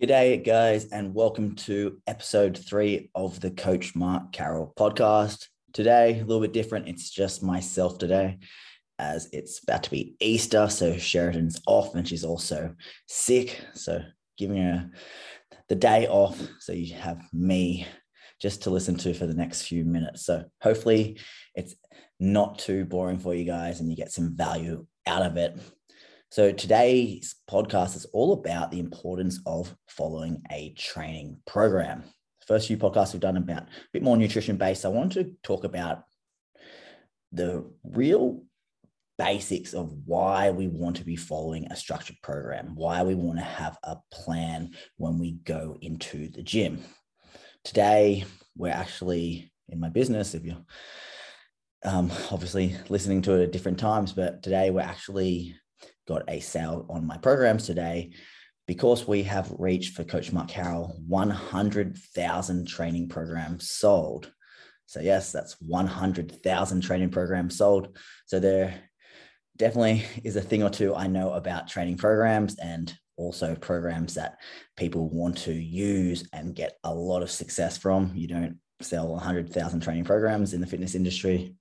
G'day, 0.00 0.42
guys, 0.42 0.86
and 0.86 1.14
welcome 1.14 1.54
to 1.56 2.00
episode 2.06 2.56
three 2.56 3.10
of 3.14 3.38
the 3.38 3.50
Coach 3.50 3.94
Mark 3.94 4.32
Carroll 4.32 4.72
podcast. 4.74 5.48
Today, 5.74 6.18
a 6.18 6.24
little 6.24 6.40
bit 6.40 6.54
different. 6.54 6.88
It's 6.88 7.10
just 7.10 7.42
myself 7.42 7.98
today, 7.98 8.38
as 8.98 9.28
it's 9.34 9.62
about 9.62 9.82
to 9.82 9.90
be 9.90 10.16
Easter. 10.18 10.70
So 10.70 10.96
Sheridan's 10.96 11.60
off, 11.66 11.94
and 11.94 12.08
she's 12.08 12.24
also 12.24 12.74
sick. 13.08 13.60
So 13.74 14.00
giving 14.38 14.62
her 14.62 14.90
the 15.68 15.74
day 15.74 16.06
off, 16.06 16.40
so 16.60 16.72
you 16.72 16.94
have 16.94 17.22
me 17.34 17.86
just 18.40 18.62
to 18.62 18.70
listen 18.70 18.96
to 18.96 19.12
for 19.12 19.26
the 19.26 19.34
next 19.34 19.64
few 19.64 19.84
minutes. 19.84 20.24
So 20.24 20.44
hopefully, 20.62 21.18
it's 21.54 21.74
not 22.18 22.58
too 22.58 22.86
boring 22.86 23.18
for 23.18 23.34
you 23.34 23.44
guys, 23.44 23.80
and 23.80 23.90
you 23.90 23.96
get 23.96 24.12
some 24.12 24.34
value 24.34 24.86
out 25.06 25.26
of 25.26 25.36
it. 25.36 25.60
So 26.32 26.52
today's 26.52 27.34
podcast 27.50 27.96
is 27.96 28.04
all 28.12 28.34
about 28.34 28.70
the 28.70 28.78
importance 28.78 29.40
of 29.46 29.74
following 29.88 30.40
a 30.52 30.72
training 30.74 31.38
program. 31.44 32.04
The 32.38 32.46
first 32.46 32.68
few 32.68 32.76
podcasts 32.76 33.12
we've 33.12 33.20
done 33.20 33.36
about 33.36 33.64
a 33.64 33.68
bit 33.92 34.04
more 34.04 34.16
nutrition 34.16 34.56
based. 34.56 34.84
I 34.84 34.90
want 34.90 35.10
to 35.14 35.32
talk 35.42 35.64
about 35.64 36.04
the 37.32 37.68
real 37.82 38.44
basics 39.18 39.74
of 39.74 39.92
why 40.04 40.52
we 40.52 40.68
want 40.68 40.98
to 40.98 41.04
be 41.04 41.16
following 41.16 41.66
a 41.66 41.74
structured 41.74 42.18
program, 42.22 42.76
why 42.76 43.02
we 43.02 43.16
want 43.16 43.40
to 43.40 43.44
have 43.44 43.76
a 43.82 43.96
plan 44.12 44.70
when 44.98 45.18
we 45.18 45.32
go 45.32 45.78
into 45.80 46.28
the 46.28 46.44
gym. 46.44 46.80
Today, 47.64 48.24
we're 48.56 48.68
actually 48.68 49.52
in 49.68 49.80
my 49.80 49.88
business. 49.88 50.36
If 50.36 50.44
you're 50.44 50.64
um, 51.84 52.12
obviously 52.30 52.76
listening 52.88 53.20
to 53.22 53.32
it 53.32 53.42
at 53.42 53.50
different 53.50 53.80
times, 53.80 54.12
but 54.12 54.44
today 54.44 54.70
we're 54.70 54.80
actually 54.80 55.56
got 56.10 56.28
a 56.28 56.40
sale 56.40 56.86
on 56.90 57.06
my 57.06 57.16
programs 57.16 57.66
today 57.66 58.10
because 58.66 59.06
we 59.06 59.22
have 59.22 59.54
reached 59.58 59.94
for 59.94 60.02
Coach 60.02 60.32
Mark 60.32 60.48
Carroll 60.48 60.96
100,000 61.06 62.66
training 62.66 63.08
programs 63.08 63.70
sold. 63.70 64.32
So, 64.86 65.00
yes, 65.00 65.30
that's 65.30 65.56
100,000 65.60 66.80
training 66.80 67.10
programs 67.10 67.56
sold. 67.56 67.96
So, 68.26 68.40
there 68.40 68.74
definitely 69.56 70.04
is 70.24 70.34
a 70.34 70.40
thing 70.40 70.64
or 70.64 70.70
two 70.70 70.96
I 70.96 71.06
know 71.06 71.32
about 71.32 71.68
training 71.68 71.96
programs 71.96 72.58
and 72.58 72.92
also 73.16 73.54
programs 73.54 74.14
that 74.14 74.38
people 74.76 75.10
want 75.10 75.36
to 75.38 75.52
use 75.52 76.28
and 76.32 76.56
get 76.56 76.76
a 76.82 76.92
lot 76.92 77.22
of 77.22 77.30
success 77.30 77.78
from. 77.78 78.10
You 78.16 78.26
don't 78.26 78.56
sell 78.80 79.06
100,000 79.08 79.80
training 79.80 80.04
programs 80.04 80.54
in 80.54 80.60
the 80.60 80.66
fitness 80.66 80.96
industry 80.96 81.54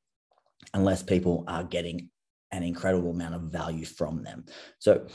unless 0.73 1.03
people 1.03 1.43
are 1.47 1.63
getting 1.63 2.09
an 2.51 2.63
incredible 2.63 3.11
amount 3.11 3.35
of 3.35 3.43
value 3.43 3.85
from 3.85 4.23
them. 4.23 4.45
So 4.79 5.07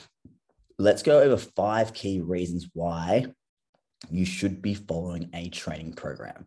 let's 0.78 1.02
go 1.02 1.20
over 1.20 1.36
five 1.36 1.92
key 1.92 2.20
reasons 2.20 2.68
why 2.72 3.26
you 4.10 4.24
should 4.24 4.60
be 4.62 4.74
following 4.74 5.30
a 5.34 5.48
training 5.48 5.94
program. 5.94 6.46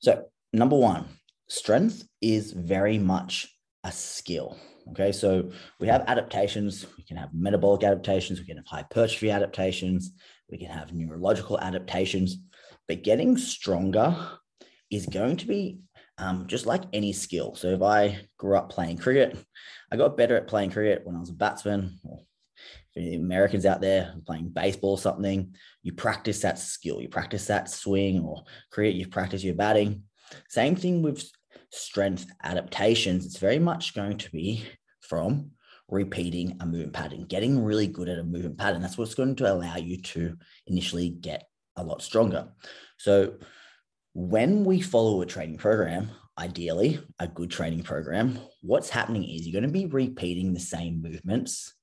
So, 0.00 0.24
number 0.52 0.76
one, 0.76 1.06
strength 1.48 2.06
is 2.20 2.52
very 2.52 2.98
much 2.98 3.48
a 3.84 3.92
skill. 3.92 4.56
Okay, 4.90 5.12
so 5.12 5.50
we 5.78 5.86
have 5.86 6.04
adaptations, 6.08 6.86
we 6.96 7.04
can 7.04 7.16
have 7.16 7.28
metabolic 7.32 7.84
adaptations, 7.84 8.40
we 8.40 8.46
can 8.46 8.56
have 8.56 8.66
hypertrophy 8.66 9.30
adaptations, 9.30 10.12
we 10.50 10.58
can 10.58 10.70
have 10.70 10.92
neurological 10.92 11.60
adaptations, 11.60 12.38
but 12.88 13.02
getting 13.04 13.36
stronger 13.36 14.16
is 14.90 15.06
going 15.06 15.36
to 15.36 15.46
be 15.46 15.78
um, 16.18 16.46
just 16.46 16.66
like 16.66 16.82
any 16.92 17.12
skill. 17.12 17.54
So 17.54 17.68
if 17.68 17.82
I 17.82 18.20
grew 18.38 18.56
up 18.56 18.70
playing 18.70 18.98
cricket, 18.98 19.36
I 19.90 19.96
got 19.96 20.16
better 20.16 20.36
at 20.36 20.48
playing 20.48 20.70
cricket 20.70 21.02
when 21.04 21.16
I 21.16 21.20
was 21.20 21.30
a 21.30 21.34
batsman. 21.34 21.98
Or 22.04 22.22
the 22.94 23.14
Americans 23.14 23.66
out 23.66 23.80
there 23.80 24.14
playing 24.26 24.50
baseball 24.50 24.92
or 24.92 24.98
something, 24.98 25.54
you 25.82 25.92
practice 25.92 26.40
that 26.42 26.58
skill, 26.58 27.00
you 27.00 27.08
practice 27.08 27.46
that 27.46 27.70
swing 27.70 28.20
or 28.20 28.44
cricket, 28.70 28.96
you 28.96 29.08
practice 29.08 29.42
your 29.42 29.54
batting. 29.54 30.04
Same 30.48 30.76
thing 30.76 31.02
with 31.02 31.24
strength 31.70 32.26
adaptations. 32.42 33.24
It's 33.24 33.38
very 33.38 33.58
much 33.58 33.94
going 33.94 34.18
to 34.18 34.30
be 34.30 34.64
from 35.00 35.52
repeating 35.88 36.56
a 36.60 36.66
movement 36.66 36.92
pattern, 36.92 37.24
getting 37.24 37.62
really 37.62 37.86
good 37.86 38.08
at 38.08 38.18
a 38.18 38.24
movement 38.24 38.58
pattern. 38.58 38.82
That's 38.82 38.98
what's 38.98 39.14
going 39.14 39.36
to 39.36 39.52
allow 39.52 39.76
you 39.76 40.00
to 40.02 40.36
initially 40.66 41.10
get 41.10 41.48
a 41.76 41.84
lot 41.84 42.02
stronger. 42.02 42.48
So 42.98 43.34
when 44.14 44.64
we 44.64 44.80
follow 44.80 45.22
a 45.22 45.26
training 45.26 45.58
program, 45.58 46.10
ideally 46.38 47.00
a 47.18 47.28
good 47.28 47.50
training 47.50 47.82
program, 47.82 48.38
what's 48.60 48.90
happening 48.90 49.24
is 49.24 49.46
you're 49.46 49.58
going 49.60 49.70
to 49.70 49.78
be 49.78 49.86
repeating 49.86 50.52
the 50.52 50.60
same 50.60 51.02
movements 51.02 51.74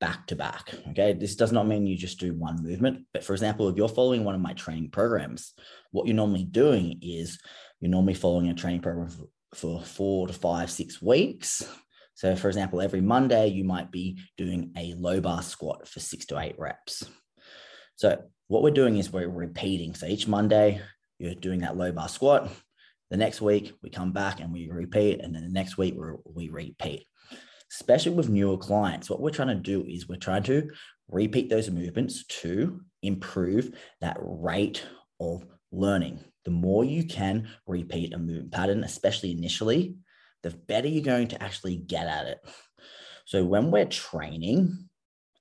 back 0.00 0.26
to 0.28 0.36
back. 0.36 0.74
Okay. 0.90 1.12
This 1.12 1.36
does 1.36 1.52
not 1.52 1.66
mean 1.66 1.86
you 1.86 1.96
just 1.96 2.18
do 2.18 2.32
one 2.32 2.62
movement. 2.62 3.06
But 3.12 3.22
for 3.22 3.34
example, 3.34 3.68
if 3.68 3.76
you're 3.76 3.88
following 3.88 4.24
one 4.24 4.34
of 4.34 4.40
my 4.40 4.54
training 4.54 4.90
programs, 4.90 5.52
what 5.90 6.06
you're 6.06 6.16
normally 6.16 6.44
doing 6.44 6.98
is 7.02 7.38
you're 7.80 7.90
normally 7.90 8.14
following 8.14 8.48
a 8.48 8.54
training 8.54 8.80
program 8.80 9.10
for, 9.54 9.82
four 9.82 10.26
to 10.26 10.32
five, 10.32 10.70
six 10.70 11.02
weeks. 11.02 11.62
So, 12.14 12.36
for 12.36 12.48
example, 12.48 12.80
every 12.80 13.00
Monday, 13.00 13.48
you 13.48 13.64
might 13.64 13.90
be 13.90 14.18
doing 14.36 14.72
a 14.76 14.94
low 14.94 15.20
bar 15.20 15.42
squat 15.42 15.88
for 15.88 16.00
six 16.00 16.26
to 16.26 16.38
eight 16.38 16.54
reps. 16.58 17.02
So, 17.96 18.22
what 18.48 18.62
we're 18.62 18.70
doing 18.70 18.98
is 18.98 19.10
we're 19.10 19.28
repeating. 19.28 19.94
So, 19.94 20.06
each 20.06 20.28
Monday, 20.28 20.82
you're 21.20 21.34
doing 21.34 21.60
that 21.60 21.76
low 21.76 21.92
bar 21.92 22.08
squat. 22.08 22.50
The 23.10 23.16
next 23.16 23.40
week 23.40 23.74
we 23.82 23.90
come 23.90 24.12
back 24.12 24.40
and 24.40 24.52
we 24.52 24.68
repeat, 24.68 25.20
and 25.20 25.34
then 25.34 25.42
the 25.42 25.52
next 25.52 25.76
week 25.76 25.96
we 26.24 26.48
repeat. 26.48 27.06
Especially 27.72 28.12
with 28.12 28.28
newer 28.28 28.56
clients, 28.56 29.08
what 29.08 29.20
we're 29.20 29.30
trying 29.30 29.48
to 29.48 29.54
do 29.54 29.84
is 29.86 30.08
we're 30.08 30.16
trying 30.16 30.42
to 30.44 30.70
repeat 31.08 31.50
those 31.50 31.70
movements 31.70 32.24
to 32.26 32.80
improve 33.02 33.76
that 34.00 34.16
rate 34.20 34.84
of 35.20 35.44
learning. 35.70 36.24
The 36.44 36.50
more 36.50 36.84
you 36.84 37.04
can 37.04 37.48
repeat 37.66 38.14
a 38.14 38.18
movement 38.18 38.52
pattern, 38.52 38.82
especially 38.82 39.32
initially, 39.32 39.96
the 40.42 40.50
better 40.50 40.88
you're 40.88 41.04
going 41.04 41.28
to 41.28 41.42
actually 41.42 41.76
get 41.76 42.06
at 42.06 42.26
it. 42.26 42.38
So 43.24 43.44
when 43.44 43.70
we're 43.70 43.86
training 43.86 44.88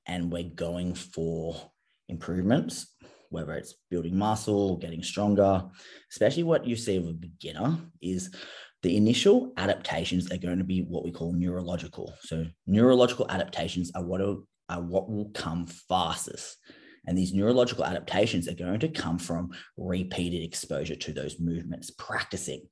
and 0.06 0.32
we're 0.32 0.44
going 0.44 0.94
for 0.94 1.72
improvements, 2.08 2.94
whether 3.30 3.54
it's 3.54 3.76
building 3.90 4.18
muscle, 4.18 4.78
getting 4.78 5.04
stronger, 5.04 5.64
especially 6.12 6.44
what 6.44 6.66
you 6.66 6.76
see 6.76 6.98
of 6.98 7.08
a 7.08 7.14
beginner 7.14 7.78
is 8.02 8.36
the 8.82 8.96
initial 8.96 9.54
adaptations 9.58 10.32
are 10.32 10.38
going 10.38 10.58
to 10.58 10.64
be 10.64 10.82
what 10.82 11.04
we 11.04 11.12
call 11.12 11.34
neurological. 11.34 12.14
So 12.22 12.46
neurological 12.66 13.30
adaptations 13.30 13.92
are 13.96 14.04
what 14.04 14.22
are, 14.22 14.38
are 14.70 14.82
what 14.82 15.10
will 15.10 15.30
come 15.30 15.68
fastest. 15.68 16.58
And 17.06 17.18
these 17.18 17.34
neurological 17.34 17.86
adaptations 17.86 18.48
are 18.48 18.56
going 18.56 18.80
to 18.80 18.88
come 18.88 19.18
from 19.18 19.52
repeated 19.78 20.44
exposure 20.44 20.96
to 20.96 21.14
those 21.14 21.40
movements, 21.40 21.92
practicing. 21.92 22.68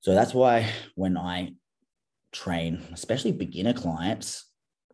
So 0.00 0.14
that's 0.14 0.34
why 0.34 0.68
when 0.94 1.16
I 1.16 1.54
train, 2.32 2.82
especially 2.92 3.32
beginner 3.32 3.72
clients, 3.72 4.44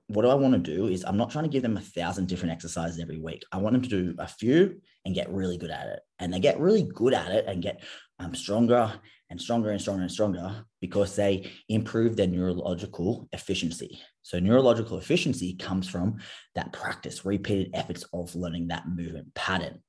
what 0.09 0.23
do 0.23 0.29
I 0.29 0.35
want 0.35 0.53
to 0.55 0.77
do 0.77 0.89
is 0.89 1.05
I'm 1.05 1.17
not 1.17 1.31
trying 1.31 1.45
to 1.45 1.51
give 1.51 1.63
them 1.63 1.77
a 1.77 1.81
thousand 1.81 2.29
different 2.29 2.53
exercises 2.53 3.01
every 3.01 3.19
week. 3.19 3.45
I 3.53 3.59
want 3.59 3.75
them 3.75 3.83
to 3.83 3.89
do 3.89 4.15
a 4.19 4.27
few 4.27 4.81
and 5.05 5.15
get 5.15 5.31
really 5.31 5.57
good 5.57 5.71
at 5.71 5.87
it. 5.87 6.01
And 6.19 6.33
they 6.33 6.41
get 6.41 6.61
really 6.61 6.83
good 6.83 7.15
at 7.15 7.31
it 7.31 7.47
and 7.47 7.63
get 7.63 7.83
um, 8.19 8.35
stronger 8.35 8.93
and 9.31 9.41
stronger 9.41 9.71
and 9.71 9.81
stronger 9.81 10.03
and 10.03 10.13
stronger 10.13 10.65
because 10.81 11.17
they 11.17 11.51
improve 11.69 12.17
their 12.17 12.27
neurological 12.27 13.29
efficiency. 13.33 14.01
So, 14.23 14.39
neurological 14.39 14.99
efficiency 14.99 15.55
comes 15.55 15.89
from 15.89 16.19
that 16.55 16.73
practice, 16.73 17.25
repeated 17.25 17.71
efforts 17.75 18.05
of 18.13 18.35
learning 18.35 18.69
that 18.69 18.87
movement 18.89 19.35
pattern. 19.35 19.83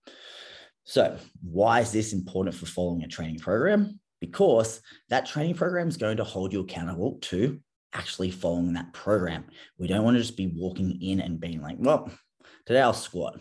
So, 0.86 1.18
why 1.42 1.82
is 1.82 1.92
this 1.92 2.14
important 2.14 2.56
for 2.56 2.66
following 2.66 3.04
a 3.04 3.08
training 3.08 3.40
program? 3.40 4.00
Because 4.22 4.82
that 5.10 5.26
training 5.26 5.56
program 5.56 5.90
is 5.90 5.98
going 5.98 6.18
to 6.18 6.24
hold 6.24 6.54
you 6.54 6.62
accountable 6.62 7.20
to 7.24 7.60
actually 7.94 8.32
following 8.32 8.74
that 8.74 8.94
program. 8.94 9.46
We 9.78 9.88
don't 9.88 10.04
want 10.04 10.16
to 10.16 10.22
just 10.22 10.38
be 10.38 10.54
walking 10.56 11.02
in 11.02 11.20
and 11.22 11.40
being 11.40 11.62
like, 11.62 11.78
well, 11.80 12.12
today 12.66 12.82
I'll 12.82 12.94
squat. 12.94 13.40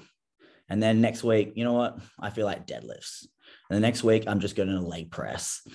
And 0.69 0.83
then 0.83 1.01
next 1.01 1.23
week, 1.25 1.53
you 1.55 1.65
know 1.65 1.73
what? 1.73 1.99
I 2.19 2.31
feel 2.31 2.47
like 2.47 2.67
deadlifts. 2.67 3.27
And 3.69 3.77
the 3.77 3.81
next 3.81 4.03
week, 4.03 4.25
I'm 4.27 4.41
just 4.41 4.57
going 4.57 4.69
to 4.69 4.81
leg 4.81 5.11
press. 5.11 5.67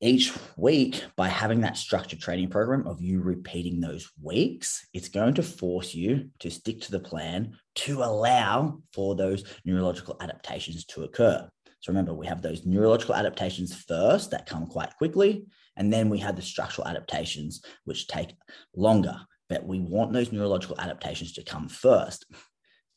Each 0.00 0.36
week, 0.56 1.02
by 1.16 1.28
having 1.28 1.62
that 1.62 1.78
structured 1.78 2.20
training 2.20 2.50
program 2.50 2.86
of 2.86 3.00
you 3.00 3.22
repeating 3.22 3.80
those 3.80 4.10
weeks, 4.20 4.86
it's 4.92 5.08
going 5.08 5.34
to 5.34 5.42
force 5.42 5.94
you 5.94 6.28
to 6.40 6.50
stick 6.50 6.80
to 6.82 6.90
the 6.90 7.00
plan 7.00 7.56
to 7.76 8.02
allow 8.02 8.80
for 8.92 9.14
those 9.14 9.44
neurological 9.64 10.16
adaptations 10.20 10.84
to 10.86 11.04
occur. 11.04 11.48
So 11.80 11.92
remember, 11.92 12.12
we 12.12 12.26
have 12.26 12.42
those 12.42 12.66
neurological 12.66 13.14
adaptations 13.14 13.74
first 13.74 14.30
that 14.32 14.46
come 14.46 14.66
quite 14.66 14.96
quickly. 14.96 15.46
And 15.76 15.92
then 15.92 16.08
we 16.08 16.18
have 16.18 16.36
the 16.36 16.42
structural 16.42 16.86
adaptations, 16.86 17.62
which 17.84 18.06
take 18.06 18.34
longer. 18.76 19.16
But 19.48 19.66
we 19.66 19.80
want 19.80 20.12
those 20.12 20.32
neurological 20.32 20.78
adaptations 20.78 21.32
to 21.34 21.42
come 21.42 21.68
first. 21.68 22.26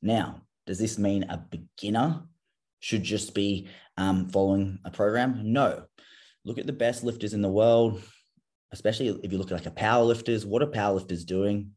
Now, 0.01 0.41
does 0.65 0.79
this 0.79 0.97
mean 0.97 1.24
a 1.24 1.38
beginner 1.38 2.24
should 2.79 3.03
just 3.03 3.33
be 3.33 3.68
um, 3.97 4.29
following 4.29 4.79
a 4.85 4.91
program? 4.91 5.53
No. 5.53 5.83
Look 6.45 6.57
at 6.57 6.68
the 6.68 6.74
best 6.74 7.03
lifters 7.03 7.33
in 7.33 7.41
the 7.41 7.50
world, 7.50 8.01
especially 8.71 9.07
if 9.24 9.31
you 9.31 9.38
look 9.38 9.51
at 9.51 9.57
like 9.57 9.65
a 9.65 9.71
power 9.71 10.03
lifters. 10.03 10.45
What 10.45 10.62
are 10.62 10.68
power 10.68 10.94
lifters 10.94 11.25
doing? 11.25 11.71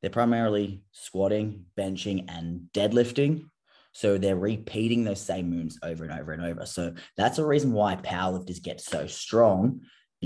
They're 0.00 0.10
primarily 0.10 0.82
squatting, 0.92 1.64
benching, 1.78 2.26
and 2.28 2.68
deadlifting. 2.72 3.44
So 3.92 4.18
they're 4.18 4.36
repeating 4.36 5.04
those 5.04 5.20
same 5.20 5.50
movements 5.50 5.78
over 5.82 6.04
and 6.04 6.12
over 6.12 6.32
and 6.32 6.42
over. 6.42 6.66
So 6.66 6.94
that's 7.16 7.38
a 7.38 7.46
reason 7.46 7.72
why 7.72 7.96
powerlifters 7.96 8.62
get 8.62 8.80
so 8.80 9.06
strong 9.06 9.80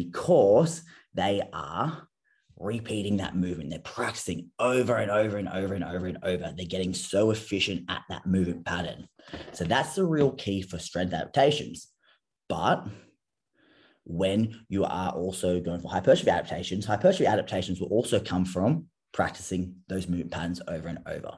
because 0.05 0.83
they 1.15 1.43
are 1.53 2.09
repeating 2.56 3.17
that 3.19 3.37
movement. 3.37 3.71
They're 3.71 3.81
practicing 3.81 4.50
over 4.59 4.97
and 4.97 5.11
over 5.11 5.37
and 5.37 5.49
over 5.49 5.75
and 5.75 5.85
over 5.85 6.06
and 6.06 6.19
over. 6.23 6.53
They're 6.56 6.67
getting 6.67 6.95
so 6.95 7.31
efficient 7.31 7.85
at 7.89 8.03
that 8.09 8.27
movement 8.27 8.65
pattern. 8.65 9.09
So 9.53 9.65
that's 9.65 9.95
the 9.95 10.05
real 10.05 10.33
key 10.33 10.62
for 10.62 10.79
strength 10.79 11.12
adaptations. 11.12 11.89
But 12.49 12.87
when 14.05 14.61
you 14.69 14.85
are 14.85 15.11
also 15.11 15.61
going 15.61 15.81
for 15.81 15.91
hypertrophy 15.91 16.31
adaptations, 16.31 16.87
hypertrophy 16.87 17.27
adaptations 17.27 17.81
will 17.81 17.89
also 17.89 18.21
come 18.21 18.45
from 18.45 18.87
practicing 19.12 19.77
those 19.89 20.09
movement 20.09 20.31
patterns 20.31 20.62
over 20.67 20.89
and 20.89 21.00
over. 21.06 21.33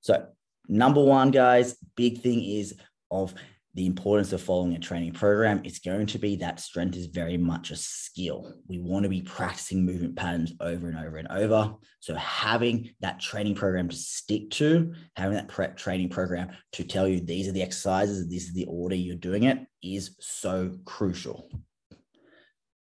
So, 0.00 0.26
number 0.68 1.02
one, 1.02 1.30
guys, 1.30 1.76
big 1.96 2.20
thing 2.20 2.42
is 2.44 2.74
of 3.10 3.34
the 3.78 3.86
importance 3.86 4.32
of 4.32 4.42
following 4.42 4.74
a 4.74 4.78
training 4.80 5.12
program. 5.12 5.60
It's 5.62 5.78
going 5.78 6.06
to 6.06 6.18
be 6.18 6.34
that 6.36 6.58
strength 6.58 6.96
is 6.96 7.06
very 7.06 7.36
much 7.36 7.70
a 7.70 7.76
skill. 7.76 8.52
We 8.66 8.80
want 8.80 9.04
to 9.04 9.08
be 9.08 9.22
practicing 9.22 9.86
movement 9.86 10.16
patterns 10.16 10.52
over 10.58 10.88
and 10.88 10.98
over 10.98 11.16
and 11.18 11.28
over. 11.28 11.76
So, 12.00 12.16
having 12.16 12.90
that 13.02 13.20
training 13.20 13.54
program 13.54 13.88
to 13.88 13.94
stick 13.94 14.50
to, 14.50 14.94
having 15.14 15.36
that 15.36 15.46
prep 15.46 15.76
training 15.76 16.08
program 16.08 16.50
to 16.72 16.82
tell 16.82 17.06
you 17.06 17.20
these 17.20 17.46
are 17.46 17.52
the 17.52 17.62
exercises, 17.62 18.28
this 18.28 18.48
is 18.48 18.52
the 18.52 18.66
order 18.68 18.96
you're 18.96 19.14
doing 19.14 19.44
it 19.44 19.64
is 19.80 20.16
so 20.18 20.76
crucial. 20.84 21.48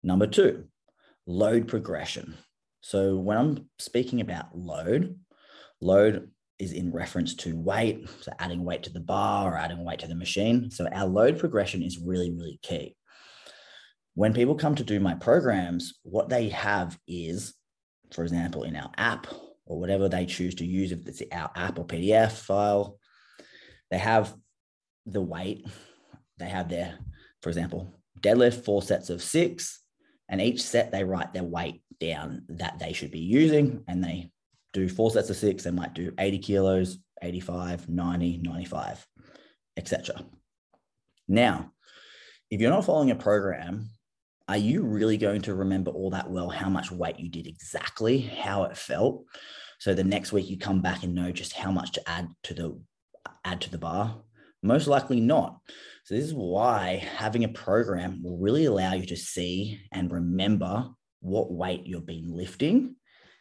Number 0.03 0.27
two, 0.27 0.69
load 1.27 1.69
progression. 1.69 2.35
So, 2.81 3.15
when 3.17 3.37
I'm 3.37 3.69
speaking 3.79 4.23
about 4.23 4.57
load, 4.57 5.19
load 5.83 6.31
is 6.59 6.73
in 6.73 6.93
reference 6.93 7.35
to 7.35 7.57
weight, 7.57 8.09
so 8.21 8.33
adding 8.39 8.65
weight 8.65 8.83
to 8.85 8.93
the 8.93 9.01
bar 9.01 9.53
or 9.53 9.57
adding 9.57 9.85
weight 9.85 10.01
to 10.01 10.09
the 10.09 10.15
machine. 10.15 10.71
So 10.71 10.89
our 10.89 11.07
load 11.07 11.39
progression 11.39 11.83
is 11.83 11.99
really, 11.99 12.31
really 12.31 12.59
key. 12.63 12.97
When 14.15 14.35
people 14.35 14.57
come 14.57 14.75
to 14.75 14.85
do 14.85 14.99
my 14.99 15.15
programs, 15.15 15.95
what 16.03 16.29
they 16.29 16.49
have 16.49 16.99
is, 17.07 17.55
for 18.13 18.25
example, 18.25 18.65
in 18.65 18.75
our 18.75 18.91
app 18.97 19.29
or 19.67 19.79
whatever 19.79 20.09
they 20.09 20.27
choose 20.27 20.57
to 20.57 20.67
use, 20.67 20.91
if 20.91 21.07
it's 21.07 21.23
our 21.31 21.51
app 21.55 21.79
or 21.79 21.87
PDF 21.87 22.33
file, 22.33 22.99
they 23.91 23.99
have 23.99 24.35
the 25.07 25.21
weight. 25.21 25.67
They 26.39 26.49
have 26.49 26.69
their, 26.69 26.99
for 27.43 27.49
example, 27.51 28.01
deadlift, 28.21 28.65
four 28.65 28.83
sets 28.83 29.11
of 29.11 29.23
six, 29.23 29.81
and 30.29 30.41
each 30.41 30.63
set 30.63 30.91
they 30.91 31.05
write 31.05 31.33
their 31.33 31.45
weight 31.45 31.83
down 32.01 32.43
that 32.49 32.79
they 32.79 32.93
should 32.93 33.11
be 33.11 33.21
using 33.21 33.85
and 33.89 34.03
they 34.03 34.31
do 34.73 34.89
four 34.89 35.11
sets 35.11 35.31
of 35.31 35.37
six, 35.37 35.65
they 35.65 35.71
might 35.71 35.95
do 35.95 36.13
80 36.19 36.39
kilos, 36.39 36.99
85, 37.23 37.89
90, 37.89 38.41
95, 38.43 39.07
etc. 39.77 40.25
Now, 41.27 41.73
if 42.51 42.61
you're 42.61 42.71
not 42.71 42.85
following 42.85 43.11
a 43.11 43.17
program, 43.17 43.91
are 44.49 44.57
you 44.57 44.83
really 44.83 45.19
going 45.19 45.43
to 45.43 45.55
remember 45.55 45.91
all 45.91 46.11
that 46.11 46.31
well 46.31 46.49
how 46.49 46.71
much 46.71 46.91
weight 46.91 47.19
you 47.19 47.29
did 47.29 47.47
exactly, 47.47 48.19
how 48.19 48.65
it 48.65 48.77
felt? 48.77 49.25
So 49.79 49.95
the 49.95 50.05
next 50.05 50.33
week 50.33 50.49
you 50.49 50.59
come 50.59 50.81
back 50.81 51.03
and 51.03 51.15
know 51.15 51.31
just 51.31 51.53
how 51.53 51.71
much 51.71 51.93
to 51.93 52.09
add 52.09 52.29
to 52.45 52.55
the 52.55 52.81
add 53.45 53.61
to 53.63 53.71
the 53.71 53.79
bar? 53.79 54.23
Most 54.63 54.89
likely 54.89 55.21
not. 55.21 55.61
So 56.05 56.15
this 56.15 56.25
is 56.25 56.35
why 56.35 57.07
having 57.17 57.45
a 57.45 57.49
program 57.49 58.23
will 58.23 58.39
really 58.39 58.65
allow 58.65 58.95
you 58.95 59.07
to 59.07 59.17
see 59.17 59.81
and 59.93 60.11
remember 60.11 60.89
what 61.21 61.53
weight 61.53 61.83
you've 61.85 62.07
been 62.07 62.35
lifting 62.35 62.97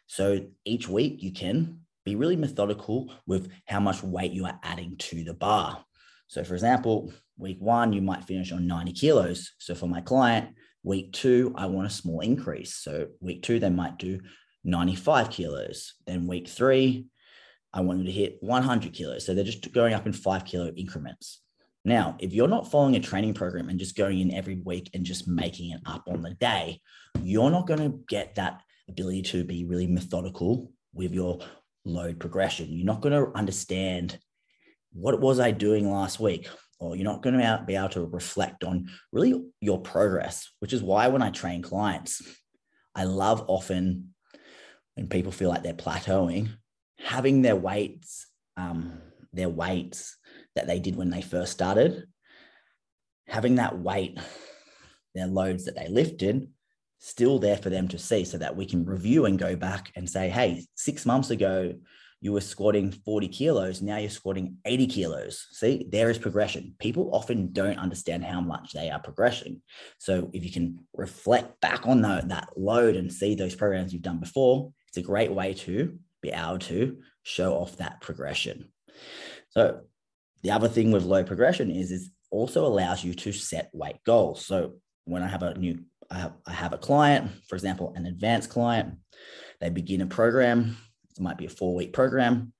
so 0.08 0.40
each 0.64 0.88
week 0.88 1.22
you 1.22 1.32
can 1.32 1.80
be 2.04 2.16
really 2.16 2.36
methodical 2.36 3.12
with 3.26 3.50
how 3.66 3.78
much 3.78 4.02
weight 4.02 4.32
you 4.32 4.46
are 4.46 4.58
adding 4.64 4.96
to 4.96 5.22
the 5.22 5.34
bar. 5.34 5.84
So, 6.26 6.42
for 6.42 6.54
example, 6.54 7.12
week 7.36 7.58
one, 7.60 7.92
you 7.92 8.00
might 8.00 8.24
finish 8.24 8.50
on 8.50 8.66
90 8.66 8.92
kilos. 8.92 9.52
So, 9.58 9.74
for 9.74 9.86
my 9.86 10.00
client, 10.00 10.54
week 10.82 11.12
two, 11.12 11.52
I 11.56 11.66
want 11.66 11.86
a 11.86 11.90
small 11.90 12.20
increase. 12.20 12.74
So, 12.74 13.08
week 13.20 13.42
two, 13.42 13.60
they 13.60 13.70
might 13.70 13.98
do 13.98 14.20
95 14.64 15.30
kilos. 15.30 15.94
Then, 16.06 16.26
week 16.26 16.48
three, 16.48 17.06
I 17.74 17.82
want 17.82 17.98
them 17.98 18.06
to 18.06 18.12
hit 18.12 18.38
100 18.40 18.92
kilos. 18.94 19.26
So, 19.26 19.34
they're 19.34 19.44
just 19.44 19.72
going 19.72 19.92
up 19.92 20.06
in 20.06 20.12
five 20.14 20.46
kilo 20.46 20.68
increments. 20.68 21.42
Now, 21.84 22.16
if 22.18 22.32
you're 22.32 22.48
not 22.48 22.70
following 22.70 22.96
a 22.96 23.00
training 23.00 23.34
program 23.34 23.68
and 23.68 23.78
just 23.78 23.96
going 23.96 24.18
in 24.18 24.34
every 24.34 24.56
week 24.56 24.90
and 24.94 25.04
just 25.04 25.28
making 25.28 25.70
it 25.72 25.80
up 25.86 26.04
on 26.08 26.22
the 26.22 26.34
day, 26.34 26.80
you're 27.22 27.50
not 27.50 27.66
going 27.66 27.80
to 27.80 27.98
get 28.08 28.34
that 28.34 28.62
ability 28.88 29.22
to 29.22 29.44
be 29.44 29.64
really 29.64 29.86
methodical 29.86 30.72
with 30.92 31.12
your 31.12 31.40
load 31.84 32.18
progression. 32.18 32.70
You're 32.70 32.86
not 32.86 33.00
going 33.00 33.12
to 33.12 33.36
understand 33.36 34.18
what 34.92 35.20
was 35.20 35.38
I 35.40 35.50
doing 35.50 35.90
last 35.90 36.18
week, 36.18 36.48
or 36.80 36.96
you're 36.96 37.04
not 37.04 37.22
going 37.22 37.38
to 37.38 37.64
be 37.66 37.74
able 37.74 37.88
to 37.90 38.06
reflect 38.06 38.64
on 38.64 38.88
really 39.12 39.44
your 39.60 39.80
progress, 39.80 40.48
which 40.60 40.72
is 40.72 40.82
why 40.82 41.08
when 41.08 41.22
I 41.22 41.30
train 41.30 41.62
clients, 41.62 42.22
I 42.94 43.04
love 43.04 43.44
often 43.48 44.14
when 44.94 45.08
people 45.08 45.32
feel 45.32 45.48
like 45.50 45.62
they're 45.62 45.74
plateauing, 45.74 46.48
having 46.98 47.42
their 47.42 47.56
weights, 47.56 48.26
um, 48.56 49.00
their 49.32 49.48
weights 49.48 50.16
that 50.56 50.66
they 50.66 50.80
did 50.80 50.96
when 50.96 51.10
they 51.10 51.22
first 51.22 51.52
started, 51.52 52.06
having 53.26 53.56
that 53.56 53.78
weight, 53.78 54.18
their 55.14 55.26
loads 55.26 55.66
that 55.66 55.76
they 55.76 55.88
lifted, 55.88 56.48
still 56.98 57.38
there 57.38 57.56
for 57.56 57.70
them 57.70 57.88
to 57.88 57.98
see 57.98 58.24
so 58.24 58.38
that 58.38 58.56
we 58.56 58.66
can 58.66 58.84
review 58.84 59.24
and 59.24 59.38
go 59.38 59.56
back 59.56 59.92
and 59.96 60.08
say, 60.08 60.28
hey, 60.28 60.64
six 60.74 61.06
months 61.06 61.30
ago, 61.30 61.74
you 62.20 62.32
were 62.32 62.40
squatting 62.40 62.90
40 62.90 63.28
kilos. 63.28 63.80
Now 63.80 63.98
you're 63.98 64.10
squatting 64.10 64.56
80 64.64 64.86
kilos. 64.88 65.46
See, 65.52 65.86
there 65.88 66.10
is 66.10 66.18
progression. 66.18 66.74
People 66.80 67.14
often 67.14 67.52
don't 67.52 67.78
understand 67.78 68.24
how 68.24 68.40
much 68.40 68.72
they 68.72 68.90
are 68.90 68.98
progressing. 68.98 69.62
So 69.98 70.28
if 70.32 70.44
you 70.44 70.50
can 70.50 70.80
reflect 70.94 71.60
back 71.60 71.86
on 71.86 72.02
the, 72.02 72.22
that 72.26 72.48
load 72.56 72.96
and 72.96 73.12
see 73.12 73.34
those 73.34 73.54
programs 73.54 73.92
you've 73.92 74.02
done 74.02 74.18
before, 74.18 74.72
it's 74.88 74.96
a 74.96 75.02
great 75.02 75.30
way 75.30 75.54
to 75.54 75.96
be 76.20 76.30
able 76.30 76.58
to 76.58 76.98
show 77.22 77.54
off 77.54 77.76
that 77.76 78.00
progression. 78.00 78.72
So 79.50 79.82
the 80.42 80.50
other 80.50 80.68
thing 80.68 80.90
with 80.90 81.04
load 81.04 81.28
progression 81.28 81.70
is, 81.70 81.92
is 81.92 82.10
also 82.30 82.66
allows 82.66 83.04
you 83.04 83.14
to 83.14 83.32
set 83.32 83.70
weight 83.72 84.02
goals. 84.04 84.44
So 84.44 84.74
when 85.04 85.22
I 85.22 85.28
have 85.28 85.42
a 85.42 85.54
new 85.56 85.84
I 86.10 86.18
have, 86.20 86.32
I 86.46 86.52
have 86.52 86.72
a 86.72 86.78
client, 86.78 87.30
for 87.48 87.54
example, 87.54 87.92
an 87.96 88.06
advanced 88.06 88.50
client. 88.50 88.94
They 89.60 89.70
begin 89.70 90.00
a 90.00 90.06
program. 90.06 90.76
It 91.16 91.22
might 91.22 91.38
be 91.38 91.46
a 91.46 91.50
four 91.50 91.74
week 91.74 91.92
program. 91.92 92.52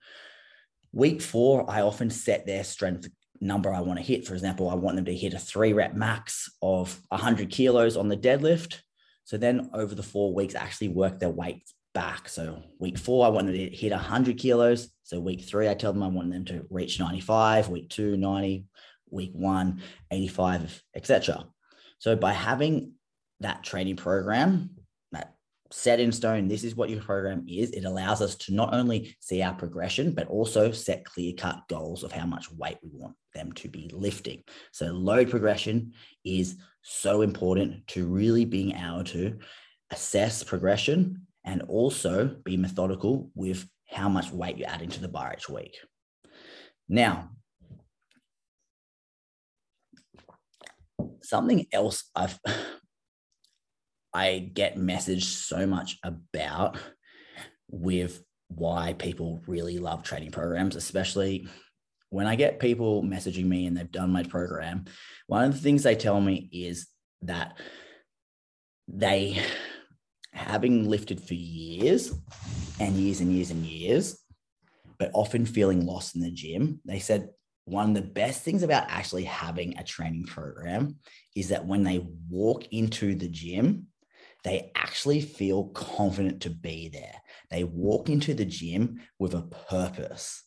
Week 0.93 1.21
four, 1.21 1.71
I 1.71 1.83
often 1.83 2.11
set 2.11 2.47
their 2.47 2.65
strength 2.65 3.09
number 3.41 3.73
I 3.73 3.81
want 3.81 3.99
to 3.99 4.05
hit. 4.05 4.27
For 4.27 4.35
example, 4.35 4.69
I 4.69 4.75
want 4.75 4.97
them 4.97 5.05
to 5.05 5.15
hit 5.15 5.35
a 5.35 5.39
three 5.39 5.73
rep 5.73 5.95
max 5.95 6.51
of 6.63 7.01
100 7.09 7.51
kilos 7.51 7.97
on 7.97 8.09
the 8.09 8.17
deadlift. 8.17 8.81
So 9.25 9.37
then 9.37 9.71
over 9.75 9.95
the 9.95 10.03
four 10.03 10.35
weeks, 10.35 10.55
actually 10.55 10.89
work 10.89 11.21
their 11.21 11.31
weights 11.31 11.75
back. 11.95 12.29
So 12.29 12.63
week 12.79 12.99
four, 12.99 13.27
I 13.27 13.29
want 13.29 13.47
them 13.47 13.57
to 13.57 13.69
hit 13.71 13.93
100 13.93 14.39
kilos. 14.39 14.89
So 15.03 15.21
week 15.21 15.43
three, 15.45 15.69
I 15.69 15.75
tell 15.75 15.93
them 15.93 16.03
I 16.03 16.09
want 16.09 16.33
them 16.33 16.45
to 16.47 16.67
reach 16.71 16.99
95. 16.99 17.69
Week 17.69 17.89
two, 17.89 18.17
90. 18.17 18.67
Week 19.11 19.31
one, 19.33 19.83
85, 20.11 20.83
etc. 20.95 21.47
So 21.99 22.15
by 22.15 22.33
having 22.33 22.93
that 23.41 23.63
training 23.63 23.97
program, 23.97 24.71
that 25.13 25.35
set 25.71 26.01
in 26.01 26.13
stone, 26.13 26.49
this 26.49 26.65
is 26.65 26.75
what 26.75 26.91
your 26.91 27.01
program 27.01 27.45
is. 27.49 27.71
It 27.71 27.85
allows 27.85 28.21
us 28.21 28.35
to 28.37 28.55
not 28.55 28.75
only 28.75 29.17
see 29.21 29.43
our 29.43 29.55
progression, 29.55 30.13
but 30.13 30.29
also 30.29 30.73
set 30.73 31.05
clear 31.05 31.33
cut 31.37 31.63
goals 31.69 32.03
of 32.03 32.13
how 32.13 32.27
much 32.27 32.51
weight 32.53 32.79
we 32.83 32.91
want 32.93 33.15
them 33.35 33.53
to 33.53 33.69
be 33.69 33.91
lifting. 33.93 34.43
So, 34.73 34.87
load 34.87 35.31
progression 35.31 35.93
is 36.25 36.57
so 36.83 37.23
important 37.23 37.87
to 37.89 38.07
really 38.07 38.45
being 38.45 38.73
able 38.73 39.05
to 39.05 39.39
assess 39.91 40.43
progression 40.43 41.27
and 41.45 41.63
also 41.63 42.37
be 42.45 42.57
methodical 42.57 43.31
with 43.35 43.67
how 43.89 44.09
much 44.09 44.31
weight 44.31 44.59
you're 44.59 44.69
adding 44.69 44.91
to 44.91 45.01
the 45.01 45.09
bar 45.09 45.35
each 45.37 45.49
week. 45.49 45.77
Now, 46.89 47.31
something 51.23 51.67
else 51.73 52.05
I've 52.15 52.39
I 54.13 54.51
get 54.53 54.77
messaged 54.77 55.25
so 55.25 55.67
much 55.67 55.99
about 56.03 56.79
with 57.71 58.23
why 58.49 58.95
people 58.95 59.43
really 59.47 59.79
love 59.79 60.03
training 60.03 60.31
programs, 60.31 60.77
especially 60.77 61.49
when 62.11 62.27
I 62.27 62.37
get 62.37 62.61
people 62.61 63.03
messaging 63.03 63.45
me 63.45 63.67
and 63.67 63.77
they've 63.77 63.91
done 63.91 64.11
my 64.11 64.23
program. 64.23 64.87
One 65.27 65.45
of 65.45 65.53
the 65.53 65.61
things 65.61 65.83
they 65.83 65.95
tell 65.95 66.21
me 66.21 66.49
is 66.53 66.87
that 67.23 67.59
they, 68.87 69.43
having 70.33 70.89
lifted 70.89 71.21
for 71.21 71.35
years 71.35 72.13
and 72.81 72.97
years 72.97 73.21
and 73.21 73.33
years 73.33 73.51
and 73.51 73.65
years, 73.65 74.19
but 74.99 75.11
often 75.13 75.45
feeling 75.45 75.85
lost 75.85 76.17
in 76.17 76.23
the 76.23 76.31
gym, 76.31 76.81
they 76.87 76.99
said 76.99 77.29
one 77.67 77.91
of 77.91 77.95
the 77.95 78.03
best 78.03 78.43
things 78.43 78.63
about 78.63 78.87
actually 78.89 79.25
having 79.25 79.77
a 79.77 79.85
training 79.85 80.25
program 80.25 80.97
is 81.37 81.51
that 81.51 81.67
when 81.67 81.83
they 81.83 82.07
walk 82.31 82.65
into 82.73 83.15
the 83.15 83.29
gym, 83.29 83.89
they 84.45 84.71
actually 84.75 85.21
feel 85.21 85.65
confident 85.65 86.43
to 86.43 86.51
be 86.51 86.89
there 86.89 87.15
They 87.51 87.65
walk 87.65 88.09
into 88.09 88.35
the 88.35 88.45
gym 88.45 89.01
with 89.19 89.35
a 89.35 89.43
purpose. 89.43 90.43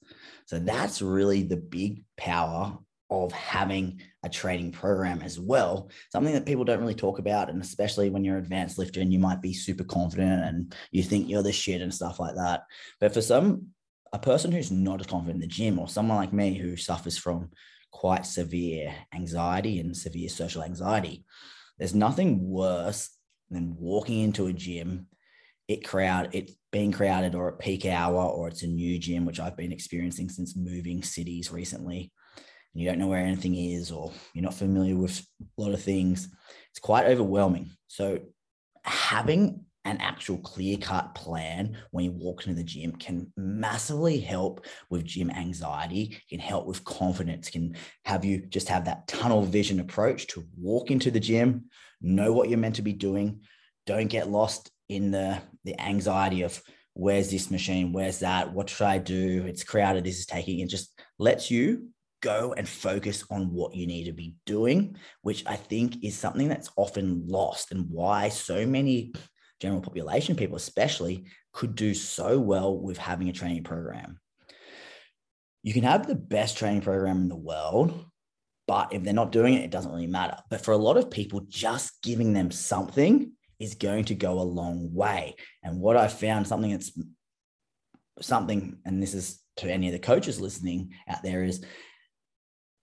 So 0.46 0.60
that's 0.60 1.02
really 1.02 1.44
the 1.44 1.58
big 1.58 2.04
power 2.18 2.78
of 3.10 3.32
having 3.34 4.02
a 4.24 4.30
training 4.30 4.72
program 4.72 5.22
as 5.22 5.40
well. 5.40 5.90
Something 6.12 6.34
that 6.34 6.46
people 6.46 6.64
don't 6.64 6.80
really 6.80 6.96
talk 6.96 7.20
about. 7.20 7.50
And 7.50 7.62
especially 7.62 8.10
when 8.10 8.24
you're 8.24 8.38
an 8.38 8.44
advanced 8.44 8.78
lifter 8.78 9.02
and 9.02 9.12
you 9.12 9.20
might 9.20 9.42
be 9.42 9.54
super 9.54 9.84
confident 9.84 10.44
and 10.44 10.74
you 10.92 11.04
think 11.04 11.28
you're 11.28 11.44
the 11.44 11.52
shit 11.52 11.82
and 11.82 11.94
stuff 11.94 12.20
like 12.20 12.36
that. 12.36 12.64
But 13.00 13.14
for 13.14 13.22
some, 13.22 13.68
a 14.14 14.20
person 14.20 14.52
who's 14.52 14.72
not 14.72 15.02
as 15.02 15.08
confident 15.08 15.36
in 15.36 15.42
the 15.42 15.48
gym 15.48 15.78
or 15.80 15.90
someone 15.90 16.18
like 16.18 16.34
me 16.34 16.54
who 16.54 16.78
suffers 16.78 17.18
from 17.18 17.50
quite 17.92 18.26
severe 18.26 18.94
anxiety 19.14 19.80
and 19.80 19.96
severe 19.96 20.30
social 20.30 20.64
anxiety, 20.64 21.26
there's 21.78 21.96
nothing 21.96 22.48
worse 22.48 23.10
than 23.52 23.76
walking 23.78 24.20
into 24.20 24.48
a 24.48 24.54
gym, 24.54 25.08
it 25.68 25.88
crowd, 25.88 26.30
it's 26.32 26.54
being 26.72 26.92
crowded 26.92 27.36
or 27.36 27.50
at 27.50 27.60
peak 27.60 27.86
hour, 27.86 28.24
or 28.24 28.48
it's 28.48 28.64
a 28.64 28.68
new 28.68 28.98
gym, 28.98 29.26
which 29.26 29.40
I've 29.40 29.58
been 29.58 29.72
experiencing 29.72 30.30
since 30.30 30.56
moving 30.56 31.04
cities 31.04 31.52
recently. 31.52 32.12
And 32.74 32.82
you 32.82 32.90
don't 32.90 33.00
know 33.00 33.08
where 33.08 33.26
anything 33.26 33.56
is, 33.56 33.92
or 33.92 34.12
you're 34.34 34.44
not 34.44 34.54
familiar 34.54 34.96
with 34.96 35.20
a 35.42 35.62
lot 35.62 35.74
of 35.74 35.84
things. 35.84 36.30
It's 36.72 36.80
quite 36.80 37.06
overwhelming. 37.06 37.72
So 37.88 38.20
having 38.84 39.66
an 39.86 39.98
actual 39.98 40.38
clear 40.38 40.78
cut 40.78 41.16
plan 41.16 41.78
when 41.92 42.06
you 42.06 42.12
walk 42.12 42.46
into 42.46 42.56
the 42.56 42.64
gym 42.64 42.92
can 42.94 43.32
massively 43.36 44.20
help 44.20 44.66
with 44.90 45.04
gym 45.04 45.32
anxiety, 45.32 46.18
can 46.30 46.40
help 46.40 46.68
with 46.68 46.84
confidence, 46.84 47.50
can 47.50 47.76
have 48.06 48.24
you 48.24 48.46
just 48.48 48.70
have 48.70 48.86
that 48.86 49.08
tunnel 49.08 49.42
vision 49.44 49.80
approach 49.80 50.28
to 50.28 50.46
walk 50.60 50.92
into 50.92 51.10
the 51.10 51.20
gym, 51.20 51.66
know 52.02 52.32
what 52.32 52.50
you're 52.50 52.60
meant 52.60 52.76
to 52.76 52.82
be 52.82 52.94
doing. 52.94 53.42
Don't 53.88 54.08
get 54.08 54.30
lost 54.30 54.70
in 54.88 55.12
the, 55.12 55.42
the 55.64 55.80
anxiety 55.82 56.44
of 56.44 56.62
where's 56.94 57.32
this 57.32 57.50
machine, 57.50 57.92
where's 57.92 58.20
that, 58.20 58.54
what 58.54 58.70
should 58.70 58.86
I 58.86 59.00
do? 59.00 59.46
It's 59.48 59.64
crowded, 59.64 60.04
this 60.04 60.20
is 60.20 60.26
taking, 60.26 60.60
it 60.60 60.70
just 60.70 61.00
lets 61.18 61.50
you 61.50 61.88
go 62.22 62.54
and 62.56 62.70
focus 62.70 63.24
on 63.32 63.52
what 63.52 63.76
you 63.76 63.88
need 63.88 64.06
to 64.06 64.14
be 64.14 64.36
doing, 64.46 64.96
which 65.24 65.44
I 65.48 65.56
think 65.56 66.04
is 66.04 66.18
something 66.18 66.48
that's 66.48 66.70
often 66.76 67.24
lost 67.28 67.72
and 67.72 67.90
why 67.90 68.30
so 68.30 68.66
many 68.66 69.14
general 69.62 69.82
population 69.82 70.36
people, 70.36 70.58
especially, 70.58 71.26
could 71.54 71.76
do 71.76 71.94
so 71.94 72.40
well 72.40 72.76
with 72.76 72.98
having 72.98 73.30
a 73.30 73.34
training 73.34 73.64
program. 73.64 74.20
You 75.64 75.74
can 75.74 75.84
have 75.84 76.08
the 76.08 76.16
best 76.16 76.58
training 76.58 76.82
program 76.82 77.18
in 77.18 77.30
the 77.30 77.36
world, 77.36 78.06
but 78.68 78.92
if 78.94 79.04
they're 79.04 79.14
not 79.14 79.32
doing 79.32 79.54
it, 79.54 79.64
it 79.64 79.70
doesn't 79.70 79.92
really 79.92 80.08
matter. 80.08 80.38
But 80.50 80.62
for 80.62 80.72
a 80.72 80.78
lot 80.78 80.98
of 80.98 81.12
people, 81.12 81.42
just 81.48 82.02
giving 82.02 82.34
them 82.34 82.50
something 82.50 83.34
is 83.60 83.76
going 83.76 84.06
to 84.06 84.16
go 84.16 84.40
a 84.40 84.42
long 84.42 84.92
way. 84.94 85.36
And 85.62 85.80
what 85.80 85.96
I 85.96 86.08
found, 86.08 86.48
something 86.48 86.72
that's 86.72 86.92
something, 88.20 88.80
and 88.86 89.02
this 89.02 89.14
is 89.14 89.40
to 89.58 89.72
any 89.72 89.88
of 89.88 89.94
the 89.94 90.00
coaches 90.00 90.42
listening 90.42 90.94
out 91.08 91.22
there, 91.22 91.44
is 91.44 91.64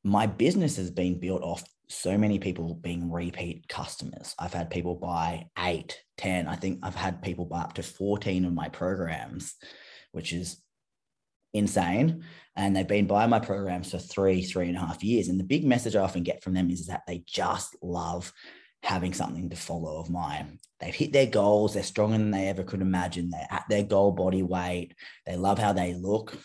my 0.05 0.27
business 0.27 0.77
has 0.77 0.93
been 0.93 1.19
built 1.19 1.43
off 1.43 1.65
so 1.89 2.19
many 2.19 2.39
people 2.39 2.75
being 2.75 3.11
repeat 3.11 3.69
customers. 3.69 4.35
I've 4.39 4.53
had 4.53 4.71
people 4.71 4.95
buy 4.95 5.47
eight, 5.59 5.99
10. 6.19 6.47
I 6.47 6.57
think 6.57 6.81
I've 6.83 6.95
had 6.95 7.23
people 7.23 7.47
buy 7.47 7.61
up 7.61 7.75
to 7.75 7.83
14 7.83 8.45
of 8.45 8.53
my 8.53 8.69
programs, 8.69 9.55
which 10.13 10.33
is 10.33 10.61
insane. 11.55 12.25
And 12.57 12.77
they've 12.77 12.87
been 12.87 13.07
buying 13.07 13.31
my 13.31 13.41
programs 13.41 13.91
for 13.91 13.99
three, 13.99 14.43
three 14.43 14.69
and 14.69 14.77
a 14.77 14.81
half 14.81 15.03
years. 15.03 15.29
And 15.29 15.41
the 15.41 15.45
big 15.45 15.65
message 15.65 15.97
I 15.97 16.03
often 16.03 16.25
get 16.25 16.43
from 16.43 16.55
them 16.55 16.71
is 16.71 16.87
that 16.87 17.03
they 17.07 17.25
just 17.27 17.77
love 17.83 18.33
having 18.83 19.15
something 19.15 19.49
to 19.51 19.57
follow 19.57 19.99
of 19.99 20.11
mine. 20.11 20.59
They've 20.81 20.95
hit 20.95 21.13
their 21.13 21.27
goals. 21.27 21.75
They're 21.75 21.83
stronger 21.83 22.19
than 22.19 22.31
they 22.31 22.49
ever 22.49 22.63
could 22.63 22.83
imagine. 22.83 23.31
They're 23.31 23.47
at 23.51 23.65
their 23.69 23.83
goal 23.83 24.13
body 24.13 24.43
weight. 24.43 24.95
They 25.27 25.37
love 25.37 25.59
how 25.59 25.73
they 25.73 25.95
look. 25.95 26.37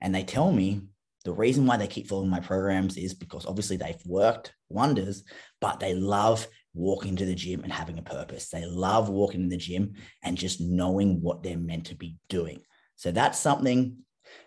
And 0.00 0.14
they 0.14 0.22
tell 0.22 0.50
me 0.52 0.82
the 1.24 1.32
reason 1.32 1.66
why 1.66 1.76
they 1.76 1.86
keep 1.86 2.08
following 2.08 2.30
my 2.30 2.40
programs 2.40 2.96
is 2.96 3.14
because 3.14 3.46
obviously 3.46 3.76
they've 3.76 4.00
worked 4.06 4.54
wonders, 4.68 5.24
but 5.60 5.80
they 5.80 5.94
love 5.94 6.46
walking 6.74 7.16
to 7.16 7.24
the 7.24 7.34
gym 7.34 7.62
and 7.62 7.72
having 7.72 7.98
a 7.98 8.02
purpose. 8.02 8.50
They 8.50 8.64
love 8.66 9.08
walking 9.08 9.42
in 9.42 9.48
the 9.48 9.56
gym 9.56 9.94
and 10.22 10.36
just 10.36 10.60
knowing 10.60 11.20
what 11.20 11.42
they're 11.42 11.58
meant 11.58 11.86
to 11.86 11.94
be 11.94 12.16
doing. 12.28 12.62
So 12.96 13.10
that's 13.10 13.38
something 13.38 13.98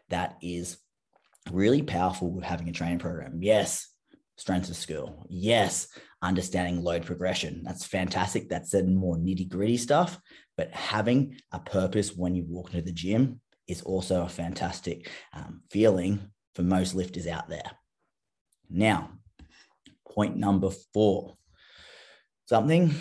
that 0.09 0.37
is 0.41 0.77
really 1.51 1.81
powerful 1.81 2.31
with 2.31 2.43
having 2.43 2.69
a 2.69 2.73
training 2.73 2.99
program. 2.99 3.39
Yes, 3.41 3.87
strength 4.37 4.69
of 4.69 4.75
skill. 4.75 5.25
Yes, 5.29 5.87
understanding 6.21 6.83
load 6.83 7.05
progression. 7.05 7.61
That's 7.63 7.85
fantastic. 7.85 8.49
That's 8.49 8.71
the 8.71 8.83
more 8.83 9.17
nitty 9.17 9.49
gritty 9.49 9.77
stuff. 9.77 10.19
But 10.57 10.71
having 10.73 11.37
a 11.51 11.59
purpose 11.59 12.15
when 12.15 12.35
you 12.35 12.45
walk 12.47 12.73
into 12.73 12.85
the 12.85 12.91
gym 12.91 13.41
is 13.67 13.81
also 13.81 14.23
a 14.23 14.29
fantastic 14.29 15.09
um, 15.33 15.61
feeling 15.69 16.31
for 16.55 16.63
most 16.63 16.95
lifters 16.95 17.27
out 17.27 17.49
there. 17.49 17.71
Now, 18.69 19.11
point 20.19 20.35
number 20.35 20.69
four 20.93 21.37
something 22.45 22.93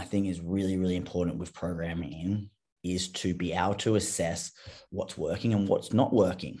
I 0.00 0.04
think 0.04 0.26
is 0.26 0.40
really, 0.40 0.76
really 0.76 0.96
important 0.96 1.38
with 1.38 1.54
programming 1.54 2.50
is 2.82 3.06
to 3.22 3.34
be 3.34 3.52
able 3.52 3.76
to 3.76 3.94
assess 3.94 4.50
what's 4.90 5.16
working 5.16 5.54
and 5.54 5.68
what's 5.68 5.92
not 5.92 6.12
working. 6.12 6.60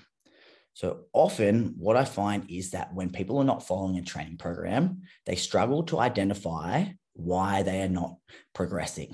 So 0.74 1.06
often, 1.12 1.74
what 1.76 1.96
I 1.96 2.04
find 2.04 2.48
is 2.48 2.70
that 2.70 2.94
when 2.94 3.10
people 3.10 3.38
are 3.38 3.50
not 3.52 3.66
following 3.66 3.98
a 3.98 4.02
training 4.02 4.36
program, 4.36 5.02
they 5.24 5.34
struggle 5.34 5.82
to 5.84 5.98
identify 5.98 6.84
why 7.14 7.64
they 7.64 7.82
are 7.82 7.88
not 7.88 8.14
progressing. 8.54 9.12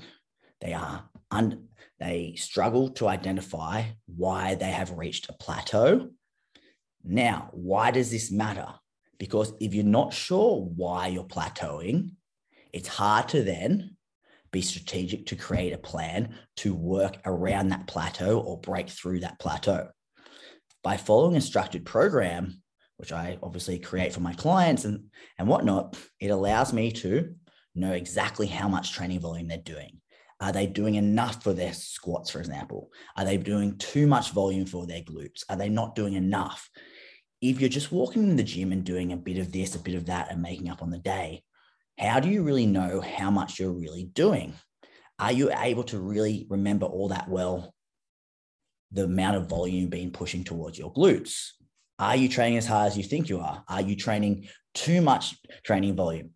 They 0.61 0.73
are 0.73 1.09
un- 1.31 1.69
they 1.99 2.35
struggle 2.37 2.89
to 2.97 3.07
identify 3.07 3.85
why 4.05 4.53
they 4.55 4.71
have 4.71 4.91
reached 4.91 5.27
a 5.29 5.33
plateau 5.33 6.11
now, 7.03 7.49
why 7.51 7.91
does 7.91 8.11
this 8.11 8.31
matter? 8.31 8.67
Because 9.19 9.53
if 9.59 9.73
you're 9.73 9.83
not 9.83 10.13
sure 10.13 10.61
why 10.61 11.07
you're 11.07 11.23
plateauing, 11.23 12.11
it's 12.71 12.87
hard 12.87 13.29
to 13.29 13.43
then 13.43 13.95
be 14.51 14.61
strategic 14.61 15.25
to 15.27 15.35
create 15.35 15.73
a 15.73 15.77
plan 15.77 16.35
to 16.57 16.73
work 16.73 17.17
around 17.25 17.69
that 17.69 17.87
plateau 17.87 18.39
or 18.39 18.59
break 18.59 18.89
through 18.89 19.19
that 19.21 19.39
plateau. 19.39 19.89
By 20.83 20.97
following 20.97 21.35
a 21.35 21.41
structured 21.41 21.85
program, 21.85 22.61
which 22.97 23.11
I 23.11 23.37
obviously 23.41 23.79
create 23.79 24.13
for 24.13 24.19
my 24.19 24.33
clients 24.33 24.85
and, 24.85 25.05
and 25.37 25.47
whatnot, 25.47 25.97
it 26.19 26.27
allows 26.27 26.71
me 26.73 26.91
to 26.93 27.33
know 27.75 27.93
exactly 27.93 28.47
how 28.47 28.67
much 28.67 28.93
training 28.93 29.19
volume 29.19 29.47
they're 29.47 29.57
doing. 29.57 29.99
Are 30.39 30.51
they 30.51 30.67
doing 30.67 30.95
enough 30.95 31.41
for 31.41 31.53
their 31.53 31.73
squats, 31.73 32.29
for 32.29 32.39
example? 32.39 32.91
Are 33.17 33.25
they 33.25 33.37
doing 33.37 33.77
too 33.77 34.07
much 34.07 34.31
volume 34.31 34.65
for 34.65 34.85
their 34.85 35.01
glutes? 35.01 35.43
Are 35.49 35.55
they 35.55 35.69
not 35.69 35.95
doing 35.95 36.13
enough? 36.13 36.69
If 37.49 37.59
you're 37.59 37.69
just 37.69 37.91
walking 37.91 38.23
in 38.23 38.37
the 38.37 38.43
gym 38.43 38.71
and 38.71 38.85
doing 38.85 39.11
a 39.11 39.17
bit 39.17 39.37
of 39.37 39.51
this, 39.51 39.75
a 39.75 39.79
bit 39.79 39.95
of 39.95 40.05
that, 40.05 40.31
and 40.31 40.41
making 40.41 40.69
up 40.69 40.81
on 40.81 40.89
the 40.89 40.97
day, 40.97 41.43
how 41.99 42.21
do 42.21 42.29
you 42.29 42.41
really 42.41 42.65
know 42.65 43.01
how 43.01 43.29
much 43.29 43.59
you're 43.59 43.73
really 43.73 44.05
doing? 44.05 44.53
Are 45.19 45.33
you 45.33 45.51
able 45.53 45.83
to 45.85 45.99
really 45.99 46.47
remember 46.49 46.85
all 46.85 47.09
that 47.09 47.27
well? 47.27 47.73
The 48.91 49.03
amount 49.03 49.35
of 49.35 49.49
volume 49.49 49.89
being 49.89 50.11
pushing 50.11 50.45
towards 50.45 50.79
your 50.79 50.93
glutes. 50.93 51.49
Are 51.99 52.15
you 52.15 52.29
training 52.29 52.57
as 52.57 52.65
hard 52.65 52.87
as 52.87 52.97
you 52.97 53.03
think 53.03 53.27
you 53.27 53.41
are? 53.41 53.61
Are 53.67 53.81
you 53.81 53.97
training 53.97 54.47
too 54.73 55.01
much 55.01 55.35
training 55.65 55.97
volume? 55.97 56.31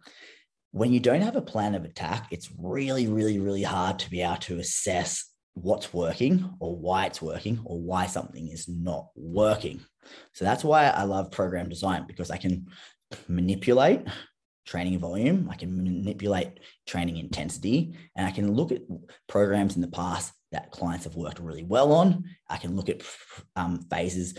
When 0.71 0.91
you 0.91 0.99
don't 0.99 1.21
have 1.21 1.37
a 1.37 1.41
plan 1.41 1.73
of 1.73 1.85
attack, 1.85 2.27
it's 2.31 2.51
really, 2.59 3.07
really, 3.07 3.39
really 3.39 3.63
hard 3.63 3.99
to 3.99 4.09
be 4.09 4.23
able 4.23 4.35
to 4.37 4.59
assess 4.59 5.25
what's 5.61 5.93
working 5.93 6.53
or 6.59 6.75
why 6.75 7.05
it's 7.05 7.21
working 7.21 7.59
or 7.65 7.79
why 7.79 8.05
something 8.05 8.47
is 8.47 8.67
not 8.67 9.07
working. 9.15 9.81
So 10.33 10.45
that's 10.45 10.63
why 10.63 10.87
I 10.87 11.03
love 11.03 11.31
program 11.31 11.69
design 11.69 12.05
because 12.07 12.31
I 12.31 12.37
can 12.37 12.67
manipulate 13.27 14.01
training 14.65 14.99
volume, 14.99 15.49
I 15.49 15.55
can 15.55 15.75
manipulate 15.75 16.59
training 16.85 17.17
intensity, 17.17 17.95
and 18.15 18.27
I 18.27 18.31
can 18.31 18.51
look 18.51 18.71
at 18.71 18.81
programs 19.27 19.75
in 19.75 19.81
the 19.81 19.87
past 19.87 20.33
that 20.51 20.71
clients 20.71 21.05
have 21.05 21.15
worked 21.15 21.39
really 21.39 21.63
well 21.63 21.93
on. 21.93 22.25
I 22.49 22.57
can 22.57 22.75
look 22.75 22.89
at 22.89 23.01
um, 23.55 23.85
phases 23.89 24.37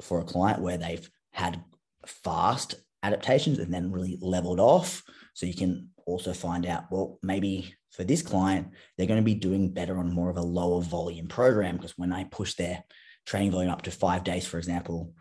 for 0.00 0.20
a 0.20 0.24
client 0.24 0.62
where 0.62 0.78
they've 0.78 1.08
had 1.32 1.62
fast 2.06 2.74
adaptations 3.06 3.58
and 3.58 3.72
then 3.72 3.92
really 3.92 4.18
leveled 4.20 4.60
off. 4.60 5.02
So 5.34 5.46
you 5.46 5.54
can 5.54 5.90
also 6.06 6.32
find 6.32 6.66
out, 6.66 6.84
well, 6.90 7.18
maybe 7.22 7.74
for 7.90 8.04
this 8.04 8.22
client, 8.22 8.68
they're 8.96 9.06
going 9.06 9.20
to 9.20 9.24
be 9.24 9.34
doing 9.34 9.72
better 9.72 9.98
on 9.98 10.12
more 10.12 10.30
of 10.30 10.36
a 10.36 10.42
lower 10.42 10.82
volume 10.82 11.28
program 11.28 11.76
because 11.76 11.96
when 11.96 12.12
I 12.12 12.24
push 12.24 12.54
their 12.54 12.84
training 13.24 13.52
volume 13.52 13.70
up 13.70 13.82
to 13.82 13.90
five 13.90 14.24
days, 14.24 14.46
for 14.46 14.58
example, 14.58 15.12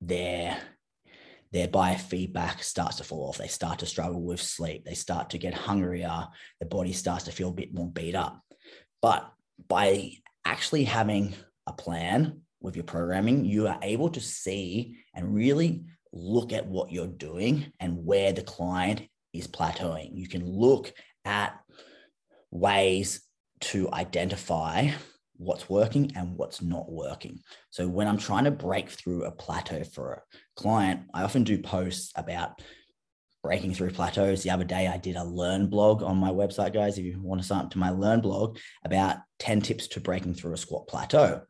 their 0.00 0.56
their 1.52 1.68
biofeedback 1.68 2.62
starts 2.62 2.96
to 2.96 3.04
fall 3.04 3.28
off. 3.28 3.36
They 3.36 3.46
start 3.46 3.80
to 3.80 3.86
struggle 3.86 4.22
with 4.22 4.40
sleep. 4.40 4.86
They 4.86 4.94
start 4.94 5.30
to 5.30 5.38
get 5.38 5.52
hungrier. 5.52 6.28
The 6.60 6.66
body 6.66 6.94
starts 6.94 7.24
to 7.24 7.32
feel 7.32 7.50
a 7.50 7.54
bit 7.54 7.74
more 7.74 7.90
beat 7.90 8.14
up. 8.14 8.40
But 9.02 9.30
by 9.68 10.12
actually 10.46 10.84
having 10.84 11.34
a 11.66 11.74
plan 11.74 12.40
with 12.62 12.74
your 12.74 12.86
programming, 12.86 13.44
you 13.44 13.68
are 13.68 13.78
able 13.82 14.08
to 14.10 14.20
see 14.20 14.96
and 15.14 15.34
really 15.34 15.84
look 16.12 16.52
at 16.52 16.66
what 16.66 16.92
you're 16.92 17.06
doing 17.06 17.72
and 17.80 18.04
where 18.04 18.32
the 18.32 18.42
client 18.42 19.02
is 19.32 19.48
plateauing. 19.48 20.10
You 20.12 20.28
can 20.28 20.46
look 20.46 20.92
at 21.24 21.58
ways 22.50 23.22
to 23.60 23.90
identify 23.92 24.90
what's 25.36 25.68
working 25.68 26.12
and 26.14 26.36
what's 26.36 26.62
not 26.62 26.90
working. 26.90 27.40
So 27.70 27.88
when 27.88 28.06
I'm 28.06 28.18
trying 28.18 28.44
to 28.44 28.50
break 28.50 28.90
through 28.90 29.24
a 29.24 29.32
plateau 29.32 29.84
for 29.84 30.12
a 30.12 30.22
client, 30.56 31.02
I 31.14 31.22
often 31.22 31.44
do 31.44 31.58
posts 31.58 32.12
about 32.14 32.60
breaking 33.42 33.74
through 33.74 33.90
plateaus. 33.90 34.42
The 34.42 34.50
other 34.50 34.64
day, 34.64 34.86
I 34.86 34.98
did 34.98 35.16
a 35.16 35.24
learn 35.24 35.66
blog 35.66 36.02
on 36.02 36.16
my 36.16 36.30
website, 36.30 36.72
guys. 36.72 36.96
If 36.96 37.04
you 37.04 37.20
want 37.20 37.40
to 37.40 37.46
sign 37.46 37.64
up 37.64 37.70
to 37.72 37.78
my 37.78 37.90
learn 37.90 38.20
blog 38.20 38.58
about 38.84 39.16
10 39.40 39.62
tips 39.62 39.88
to 39.88 40.00
breaking 40.00 40.34
through 40.34 40.52
a 40.52 40.56
squat 40.56 40.86
plateau. 40.86 41.42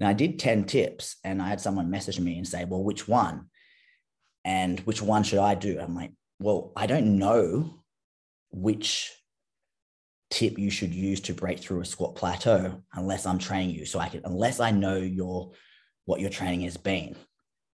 Now, 0.00 0.08
I 0.08 0.12
did 0.12 0.38
10 0.38 0.64
tips 0.64 1.16
and 1.24 1.40
I 1.40 1.48
had 1.48 1.60
someone 1.60 1.90
message 1.90 2.18
me 2.18 2.36
and 2.36 2.46
say, 2.46 2.64
Well, 2.64 2.82
which 2.82 3.06
one? 3.06 3.46
And 4.46 4.78
which 4.80 5.02
one 5.02 5.24
should 5.24 5.40
I 5.40 5.56
do? 5.56 5.78
I'm 5.80 5.96
like, 5.96 6.12
Well, 6.38 6.72
I 6.76 6.86
don't 6.86 7.18
know 7.18 7.82
which 8.52 9.12
tip 10.30 10.56
you 10.56 10.70
should 10.70 10.94
use 10.94 11.20
to 11.22 11.34
break 11.34 11.58
through 11.58 11.80
a 11.80 11.84
squat 11.84 12.14
plateau 12.14 12.82
unless 12.94 13.26
I'm 13.26 13.38
training 13.38 13.74
you. 13.74 13.84
So 13.84 13.98
I 13.98 14.08
can, 14.08 14.22
unless 14.24 14.60
I 14.60 14.70
know 14.70 14.96
your 14.96 15.50
what 16.04 16.20
your 16.20 16.30
training 16.30 16.60
has 16.60 16.76
been. 16.76 17.16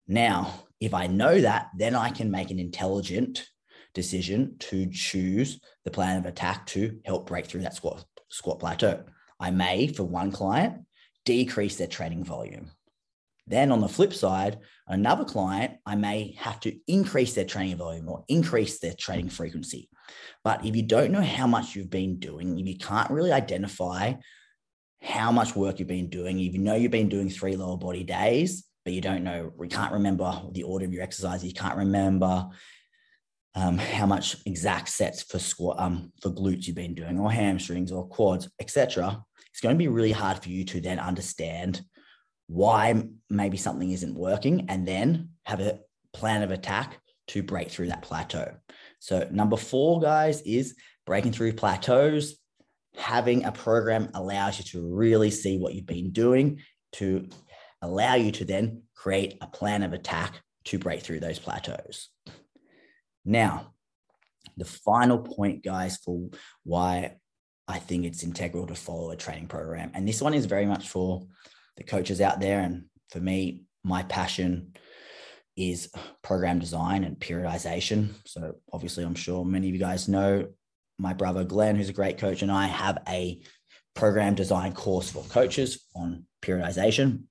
Now, 0.10 0.66
if 0.82 0.94
I 0.94 1.08
know 1.08 1.40
that, 1.40 1.70
then 1.78 1.96
I 1.96 2.10
can 2.10 2.30
make 2.30 2.52
an 2.52 2.60
intelligent 2.60 3.48
decision 3.94 4.58
to 4.60 4.90
choose 4.92 5.62
the 5.86 5.92
plan 5.92 6.18
of 6.18 6.26
attack 6.26 6.66
to 6.68 7.00
help 7.06 7.28
break 7.28 7.46
through 7.46 7.62
that 7.62 7.76
squat 7.76 8.04
squat 8.30 8.60
plateau. 8.60 9.06
I 9.40 9.52
may, 9.52 9.88
for 9.88 10.04
one 10.04 10.34
client, 10.34 10.86
decrease 11.24 11.78
their 11.78 11.88
training 11.88 12.26
volume. 12.26 12.72
Then 13.48 13.72
on 13.72 13.80
the 13.80 13.88
flip 13.88 14.14
side, 14.14 14.60
another 14.88 15.24
client, 15.24 15.78
I 15.86 15.96
may 15.96 16.36
have 16.38 16.60
to 16.62 16.76
increase 16.88 17.34
their 17.34 17.46
training 17.46 17.78
volume 17.78 18.10
or 18.10 18.26
increase 18.28 18.80
their 18.80 18.94
training 18.94 19.30
frequency. 19.30 19.90
But 20.44 20.66
if 20.66 20.76
you 20.76 20.84
don't 20.84 21.12
know 21.12 21.22
how 21.22 21.48
much 21.48 21.76
you've 21.76 21.90
been 21.90 22.20
doing, 22.20 22.60
if 22.60 22.68
you 22.68 22.78
can't 22.78 23.10
really 23.10 23.32
identify 23.32 24.14
how 25.02 25.32
much 25.32 25.56
work 25.56 25.80
you've 25.80 25.88
been 25.88 26.10
doing, 26.10 26.40
if 26.40 26.54
you 26.54 26.60
know 26.60 26.76
you've 26.76 26.92
been 26.92 27.10
doing 27.10 27.30
three 27.30 27.56
lower 27.56 27.78
body 27.78 28.04
days, 28.04 28.66
but 28.84 28.94
you 28.94 29.02
don't 29.02 29.24
know, 29.24 29.52
we 29.58 29.68
can't 29.68 29.94
remember 29.94 30.42
the 30.52 30.64
order 30.64 30.86
of 30.86 30.94
your 30.94 31.04
exercise, 31.04 31.44
you 31.44 31.54
can't 31.54 31.78
remember 31.78 32.48
um, 33.56 33.78
how 33.78 34.06
much 34.06 34.38
exact 34.46 34.90
sets 34.90 35.24
for 35.24 35.40
squat 35.40 35.80
um, 35.80 36.12
for 36.22 36.30
glutes 36.30 36.68
you've 36.68 36.76
been 36.76 36.94
doing, 36.94 37.20
or 37.20 37.32
hamstrings, 37.32 37.92
or 37.92 38.08
quads, 38.08 38.50
etc. 38.60 39.22
It's 39.52 39.62
going 39.62 39.74
to 39.74 39.80
be 39.80 39.88
really 39.88 40.12
hard 40.12 40.44
for 40.44 40.50
you 40.50 40.64
to 40.66 40.82
then 40.82 41.00
understand 41.00 41.82
why 42.48 43.04
maybe 43.30 43.58
something 43.58 43.92
isn't 43.92 44.16
working, 44.16 44.66
and 44.70 44.88
then 44.88 45.30
have 45.44 45.60
a 45.60 45.80
plan 46.14 46.44
of 46.44 46.52
attack 46.52 47.00
to 47.28 47.44
break 47.44 47.70
through 47.70 47.88
that 47.88 48.02
plateau. 48.02 48.56
So, 49.00 49.28
number 49.32 49.58
four, 49.58 50.00
guys, 50.00 50.42
is 50.42 50.76
breaking 51.06 51.34
through 51.34 51.54
plateaus. 51.54 52.38
Having 52.96 53.46
a 53.46 53.52
program 53.52 54.10
allows 54.14 54.58
you 54.58 54.66
to 54.66 54.96
really 54.96 55.30
see 55.30 55.58
what 55.58 55.74
you've 55.76 55.86
been 55.86 56.12
doing 56.12 56.62
to 56.94 57.28
allow 57.82 58.16
you 58.16 58.32
to 58.32 58.46
then 58.46 58.84
create 58.96 59.38
a 59.42 59.48
plan 59.48 59.84
of 59.84 59.94
attack 59.94 60.42
to 60.66 60.80
break 60.80 61.02
through 61.02 61.20
those 61.20 61.38
plateaus. 61.38 62.10
Now, 63.24 63.74
the 64.56 64.66
final 64.66 65.20
point, 65.20 65.64
guys, 65.64 65.98
for 65.98 66.30
why 66.64 67.18
I 67.68 67.80
think 67.80 68.06
it's 68.06 68.24
integral 68.24 68.68
to 68.68 68.76
follow 68.76 69.12
a 69.12 69.18
training 69.18 69.48
program, 69.48 69.92
and 69.94 70.08
this 70.08 70.22
one 70.22 70.34
is 70.34 70.46
very 70.46 70.66
much 70.66 70.88
for 70.88 71.28
the 71.78 71.84
coaches 71.84 72.22
out 72.22 72.40
there. 72.40 72.60
And 72.60 72.86
for 73.10 73.20
me, 73.20 73.64
my 73.84 74.04
passion 74.04 74.74
is 75.56 75.90
program 76.24 76.60
design 76.60 77.04
and 77.04 77.18
periodization. 77.18 78.14
So, 78.26 78.56
obviously, 78.72 79.04
I'm 79.04 79.16
sure 79.16 79.44
many 79.46 79.70
of 79.70 79.74
you 79.74 79.80
guys 79.80 80.08
know 80.08 80.48
my 81.00 81.14
brother 81.14 81.44
Glenn, 81.44 81.76
who's 81.76 81.90
a 81.90 81.94
great 81.94 82.18
coach, 82.18 82.42
and 82.42 82.52
I 82.52 82.68
have 82.68 83.00
a 83.08 83.42
program 83.96 84.36
design 84.36 84.74
course 84.74 85.10
for 85.10 85.24
coaches 85.24 85.86
on 85.96 86.26
periodization. 86.44 87.24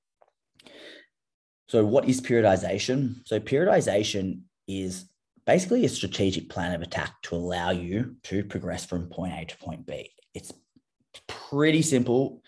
So, 1.68 1.84
what 1.84 2.08
is 2.08 2.20
periodization? 2.20 3.26
So, 3.26 3.38
periodization 3.38 4.40
is 4.66 5.08
basically 5.47 5.84
a 5.84 5.88
strategic 5.88 6.49
plan 6.49 6.75
of 6.75 6.82
attack 6.82 7.14
to 7.23 7.36
allow 7.36 7.71
you 7.71 8.16
to 8.25 8.44
progress 8.44 8.84
from 8.84 9.08
point 9.08 9.34
A 9.34 9.44
to 9.44 9.56
point 9.58 9.86
B. 9.86 10.10
It's 10.34 10.52
pretty 11.28 11.82
simple 11.82 12.42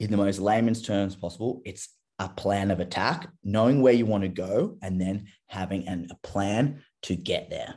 in 0.00 0.10
the 0.10 0.16
most 0.16 0.38
layman's 0.38 0.82
terms 0.82 1.16
possible. 1.16 1.62
It's 1.64 1.88
a 2.18 2.28
plan 2.28 2.70
of 2.70 2.80
attack, 2.80 3.28
knowing 3.44 3.82
where 3.82 3.92
you 3.92 4.06
want 4.06 4.22
to 4.22 4.28
go, 4.28 4.78
and 4.82 5.00
then 5.00 5.26
having 5.46 5.86
an, 5.86 6.08
a 6.10 6.26
plan 6.26 6.82
to 7.02 7.14
get 7.14 7.50
there. 7.50 7.74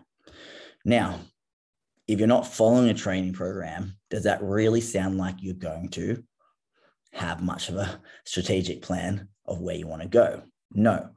Now, 0.86 1.20
if 2.08 2.20
you're 2.20 2.28
not 2.28 2.48
following 2.48 2.90
a 2.90 2.94
training 2.94 3.34
program, 3.34 3.98
does 4.10 4.24
that 4.24 4.42
really 4.42 4.82
sound 4.82 5.18
like 5.18 5.36
you're 5.42 5.54
going 5.54 5.90
to 5.90 6.24
have 7.14 7.42
much 7.42 7.70
of 7.70 7.76
a 7.76 8.02
strategic 8.26 8.82
plan 8.82 9.28
of 9.46 9.62
where 9.62 9.76
you 9.76 9.88
want 9.88 10.02
to 10.02 10.08
go. 10.08 10.44
No. 10.72 11.10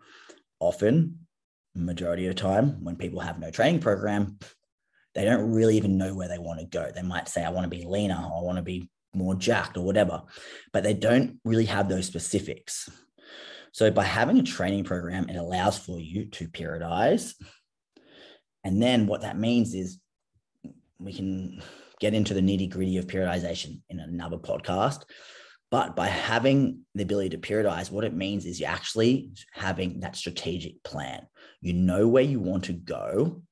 Often, 0.59 1.19
majority 1.75 2.27
of 2.27 2.35
the 2.35 2.41
time, 2.41 2.85
when 2.85 2.97
people 2.97 3.21
have 3.21 3.39
no 3.39 3.51
training 3.51 3.81
program, 3.81 4.39
they 5.15 5.25
don't 5.25 5.53
really 5.53 5.77
even 5.77 5.99
know 5.99 6.15
where 6.15 6.29
they 6.29 6.39
want 6.39 6.61
to 6.61 6.67
go. 6.67 6.91
They 6.95 7.03
might 7.03 7.29
say, 7.29 7.45
I 7.45 7.51
want 7.51 7.65
to 7.65 7.77
be 7.77 7.85
leaner, 7.85 8.17
I 8.17 8.41
want 8.41 8.57
to 8.57 8.63
be 8.63 8.89
more 9.15 9.35
jacked, 9.35 9.77
or 9.77 9.85
whatever, 9.85 10.23
but 10.73 10.83
they 10.83 10.95
don't 10.95 11.39
really 11.45 11.67
have 11.67 11.89
those 11.89 12.07
specifics. 12.07 12.89
So, 13.73 13.91
by 13.91 14.05
having 14.05 14.39
a 14.39 14.43
training 14.43 14.85
program, 14.85 15.29
it 15.29 15.37
allows 15.37 15.79
for 15.79 15.99
you 15.99 16.27
to 16.27 16.49
periodize. 16.49 17.35
And 18.65 18.83
then 18.83 19.07
what 19.07 19.23
that 19.23 19.39
means 19.39 19.75
is 19.75 19.99
we 20.99 21.13
can 21.13 21.63
get 22.01 22.15
into 22.15 22.35
the 22.35 22.41
nitty 22.41 22.71
gritty 22.71 22.99
of 22.99 23.07
periodization 23.07 23.81
in 23.89 24.01
another 24.01 24.37
podcast. 24.37 25.05
But 25.71 25.97
by 25.97 26.09
having 26.09 26.81
the 26.95 27.03
ability 27.03 27.31
to 27.31 27.39
periodize, 27.39 27.91
what 27.91 28.05
it 28.05 28.15
means 28.15 28.45
is 28.45 28.61
you're 28.61 28.69
actually 28.69 29.31
having 29.53 30.01
that 30.01 30.17
strategic 30.17 30.83
plan. 30.83 31.27
You 31.63 31.73
know 31.73 32.07
where 32.09 32.23
you 32.23 32.41
want 32.41 32.65
to 32.65 32.75
go. 32.75 33.43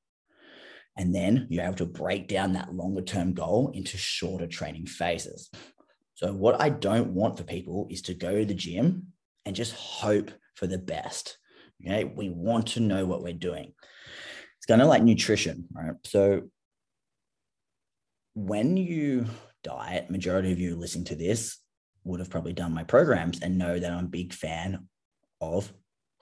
And 0.97 1.15
then 1.15 1.47
you're 1.49 1.63
able 1.63 1.75
to 1.75 1.85
break 1.85 2.27
down 2.27 2.53
that 2.53 2.73
longer 2.73 3.01
term 3.01 3.33
goal 3.33 3.71
into 3.73 3.97
shorter 3.97 4.47
training 4.47 4.87
phases. 4.87 5.49
So, 6.15 6.33
what 6.33 6.61
I 6.61 6.69
don't 6.69 7.13
want 7.13 7.37
for 7.37 7.43
people 7.43 7.87
is 7.89 8.01
to 8.03 8.13
go 8.13 8.39
to 8.39 8.45
the 8.45 8.53
gym 8.53 9.07
and 9.45 9.55
just 9.55 9.73
hope 9.73 10.31
for 10.55 10.67
the 10.67 10.77
best. 10.77 11.37
Okay. 11.83 12.03
We 12.03 12.29
want 12.29 12.67
to 12.67 12.79
know 12.79 13.05
what 13.05 13.23
we're 13.23 13.33
doing. 13.33 13.73
It's 14.57 14.65
kind 14.67 14.81
of 14.81 14.87
like 14.87 15.01
nutrition, 15.01 15.65
right? 15.73 15.95
So, 16.05 16.41
when 18.33 18.77
you 18.77 19.25
diet, 19.63 20.09
majority 20.09 20.51
of 20.51 20.59
you 20.59 20.75
listening 20.75 21.05
to 21.05 21.15
this 21.15 21.57
would 22.03 22.19
have 22.19 22.29
probably 22.29 22.53
done 22.53 22.73
my 22.73 22.83
programs 22.83 23.41
and 23.41 23.57
know 23.57 23.79
that 23.79 23.91
I'm 23.91 24.05
a 24.05 24.09
big 24.09 24.33
fan 24.33 24.87
of 25.39 25.71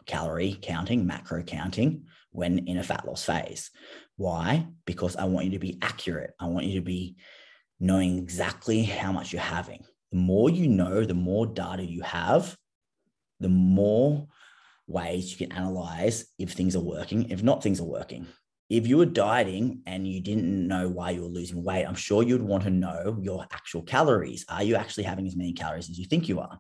calorie 0.06 0.58
counting, 0.62 1.06
macro 1.06 1.44
counting 1.44 2.06
when 2.32 2.60
in 2.68 2.78
a 2.78 2.84
fat 2.84 3.06
loss 3.06 3.24
phase. 3.24 3.72
Why? 4.16 4.68
Because 4.86 5.16
I 5.16 5.26
want 5.26 5.46
you 5.46 5.52
to 5.54 5.60
be 5.60 5.78
accurate. 5.82 6.32
I 6.40 6.48
want 6.48 6.66
you 6.66 6.80
to 6.80 6.86
be 6.86 7.18
knowing 7.80 8.18
exactly 8.18 8.84
how 8.84 9.12
much 9.12 9.32
you're 9.34 9.42
having. 9.42 9.84
The 10.12 10.18
more 10.18 10.50
you 10.50 10.68
know, 10.68 11.06
the 11.06 11.14
more 11.14 11.46
data 11.46 11.84
you 11.84 12.02
have, 12.02 12.58
the 13.40 13.50
more 13.50 14.28
ways 14.88 15.32
you 15.32 15.48
can 15.48 15.56
analyze 15.56 16.26
if 16.38 16.52
things 16.52 16.76
are 16.76 16.82
working, 16.82 17.30
if 17.30 17.44
not, 17.44 17.64
things 17.64 17.80
are 17.80 17.86
working 17.86 18.28
if 18.70 18.86
you 18.86 18.98
were 18.98 19.06
dieting 19.06 19.82
and 19.88 20.08
you 20.08 20.22
didn't 20.22 20.68
know 20.68 20.88
why 20.88 21.10
you 21.10 21.24
were 21.24 21.28
losing 21.28 21.64
weight, 21.64 21.86
I'm 21.86 21.96
sure 21.96 22.22
you'd 22.22 22.42
want 22.42 22.64
to 22.64 22.70
know 22.70 23.18
your 23.20 23.46
actual 23.52 23.82
calories. 23.82 24.46
Are 24.48 24.64
you 24.64 24.76
actually 24.76 25.06
having 25.06 25.26
as 25.26 25.36
many 25.36 25.54
calories 25.54 25.90
as 25.90 25.98
you 25.98 26.06
think 26.06 26.30
you 26.30 26.40
are? 26.40 26.60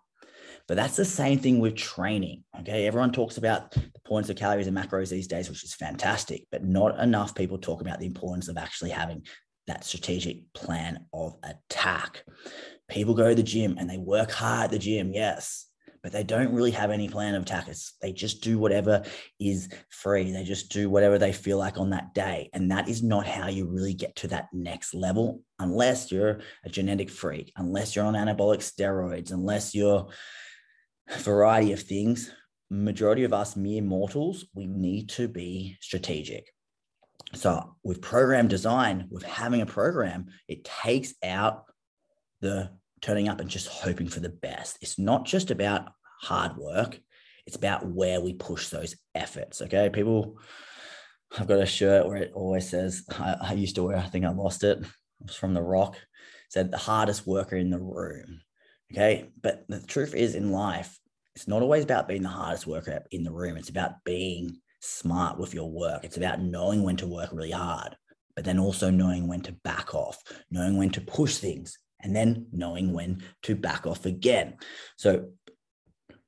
But 0.69 0.77
that's 0.77 0.95
the 0.95 1.03
same 1.03 1.39
thing 1.39 1.60
with 1.60 1.75
training. 1.75 2.43
Okay. 2.60 2.86
Everyone 2.86 3.12
talks 3.12 3.38
about 3.38 3.71
the 3.71 3.82
importance 3.95 4.29
of 4.29 4.38
calories 4.38 4.67
and 4.67 4.77
macros 4.77 5.10
these 5.10 5.27
days, 5.27 5.49
which 5.49 5.63
is 5.63 5.73
fantastic, 5.73 6.45
but 6.51 6.63
not 6.63 6.99
enough 6.99 7.34
people 7.34 7.58
talk 7.58 7.82
about 7.82 7.99
the 7.99 8.05
importance 8.05 8.47
of 8.47 8.55
actually 8.55 8.91
having 8.91 9.25
that 9.65 9.84
strategic 9.84 10.53
plan 10.53 11.05
of 11.12 11.36
attack. 11.43 12.23
People 12.88 13.15
go 13.15 13.29
to 13.29 13.36
the 13.36 13.43
gym 13.43 13.77
and 13.79 13.89
they 13.89 13.97
work 13.97 14.29
hard 14.32 14.65
at 14.65 14.71
the 14.71 14.79
gym. 14.79 15.12
Yes 15.12 15.65
but 16.01 16.12
they 16.12 16.23
don't 16.23 16.53
really 16.53 16.71
have 16.71 16.91
any 16.91 17.10
plan 17.10 17.36
of 17.36 17.43
attack. 17.43 17.67
they 18.01 18.13
just 18.13 18.41
do 18.41 18.58
whatever 18.58 19.03
is 19.39 19.69
free. 19.89 20.32
They 20.32 20.43
just 20.43 20.71
do 20.71 20.89
whatever 20.89 21.17
they 21.17 21.34
feel 21.34 21.58
like 21.58 21.77
on 21.77 21.89
that 21.89 22.13
day. 22.13 22.49
And 22.53 22.71
that 22.71 22.88
is 22.88 23.03
not 23.03 23.27
how 23.27 23.49
you 23.49 23.67
really 23.67 23.93
get 23.93 24.15
to 24.17 24.27
that 24.29 24.47
next 24.53 24.93
level 24.93 25.43
unless 25.60 26.12
you're 26.12 26.39
a 26.63 26.69
genetic 26.69 27.10
freak, 27.10 27.51
unless 27.58 27.95
you're 27.95 28.05
on 28.05 28.13
anabolic 28.13 28.60
steroids, 28.60 29.32
unless 29.32 29.75
you're 29.75 30.08
variety 31.17 31.74
of 31.74 31.82
things. 31.82 32.32
Majority 32.69 33.24
of 33.24 33.34
us 33.34 33.56
mere 33.56 33.82
mortals, 33.82 34.45
we 34.54 34.67
need 34.67 35.10
to 35.10 35.28
be 35.28 35.78
strategic. 35.82 36.54
So 37.34 37.76
with 37.84 38.02
program 38.02 38.48
design, 38.48 39.08
with 39.10 39.24
having 39.24 39.62
a 39.62 39.65
program, 39.65 40.28
it 40.48 40.63
takes 40.63 41.13
out 41.24 41.65
the 42.41 42.69
turning 43.02 43.28
up 43.28 43.39
and 43.39 43.50
just 43.50 43.67
hoping 43.67 44.08
for 44.08 44.19
the 44.19 44.30
best. 44.30 44.78
It's 44.82 45.00
not 45.00 45.26
just 45.26 45.52
about 45.52 45.89
hard 46.22 46.58
work, 46.58 47.00
it's 47.45 47.56
about 47.56 47.88
where 47.88 48.22
we 48.22 48.34
push 48.34 48.67
those 48.67 48.95
efforts. 49.15 49.62
Okay. 49.63 49.89
People, 49.89 50.38
I've 51.38 51.48
got 51.48 51.62
a 51.62 51.65
shirt 51.65 52.08
where 52.08 52.17
it 52.17 52.32
always 52.36 52.69
says, 52.69 53.04
I, 53.12 53.36
I 53.41 53.54
used 53.54 53.76
to 53.76 53.84
wear, 53.84 53.98
I 53.98 54.04
think 54.04 54.26
I 54.26 54.30
lost 54.30 54.63
it. 54.63 54.80
It 54.80 54.88
was 55.22 55.36
from 55.36 55.54
The 55.54 55.62
Rock. 55.62 55.98
Said, 56.50 56.72
the 56.72 56.78
hardest 56.78 57.28
worker 57.28 57.56
in 57.56 57.69
the 57.69 57.80
room. 57.80 58.41
Okay. 58.91 59.30
But 59.41 59.65
the 59.67 59.82
truth 59.82 60.15
is 60.15 60.36
in 60.36 60.52
life, 60.52 60.99
it's 61.36 61.47
not 61.47 61.62
always 61.62 61.84
about 61.84 62.08
being 62.08 62.23
the 62.23 62.30
hardest 62.30 62.67
worker 62.67 63.04
in 63.12 63.23
the 63.23 63.32
room. 63.32 63.58
It's 63.58 63.69
about 63.69 64.04
being 64.04 64.58
smart 64.82 65.38
with 65.38 65.54
your 65.54 65.69
work. 65.69 66.04
It's 66.04 66.17
about 66.17 66.41
knowing 66.41 66.84
when 66.84 66.97
to 66.97 67.08
work 67.08 67.30
really 67.32 67.52
hard, 67.52 67.95
but 68.36 68.45
then 68.45 68.60
also 68.60 68.89
knowing 68.89 69.28
when 69.28 69.41
to 69.41 69.52
back 69.63 69.93
off, 69.93 70.21
knowing 70.49 70.78
when 70.78 70.89
to 70.91 71.02
push 71.02 71.38
things, 71.38 71.78
and 72.02 72.15
then 72.15 72.47
knowing 72.52 72.93
when 72.93 73.23
to 73.43 73.56
back 73.56 73.86
off 73.86 74.06
again. 74.06 74.56
So, 74.97 75.32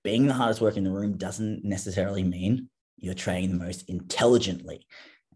being 0.04 0.28
the 0.28 0.34
hardest 0.34 0.62
worker 0.62 0.78
in 0.78 0.84
the 0.84 0.92
room 0.92 1.18
doesn't 1.18 1.64
necessarily 1.64 2.24
mean 2.24 2.70
you're 2.98 3.14
training 3.14 3.52
the 3.52 3.64
most 3.64 3.88
intelligently. 3.90 4.86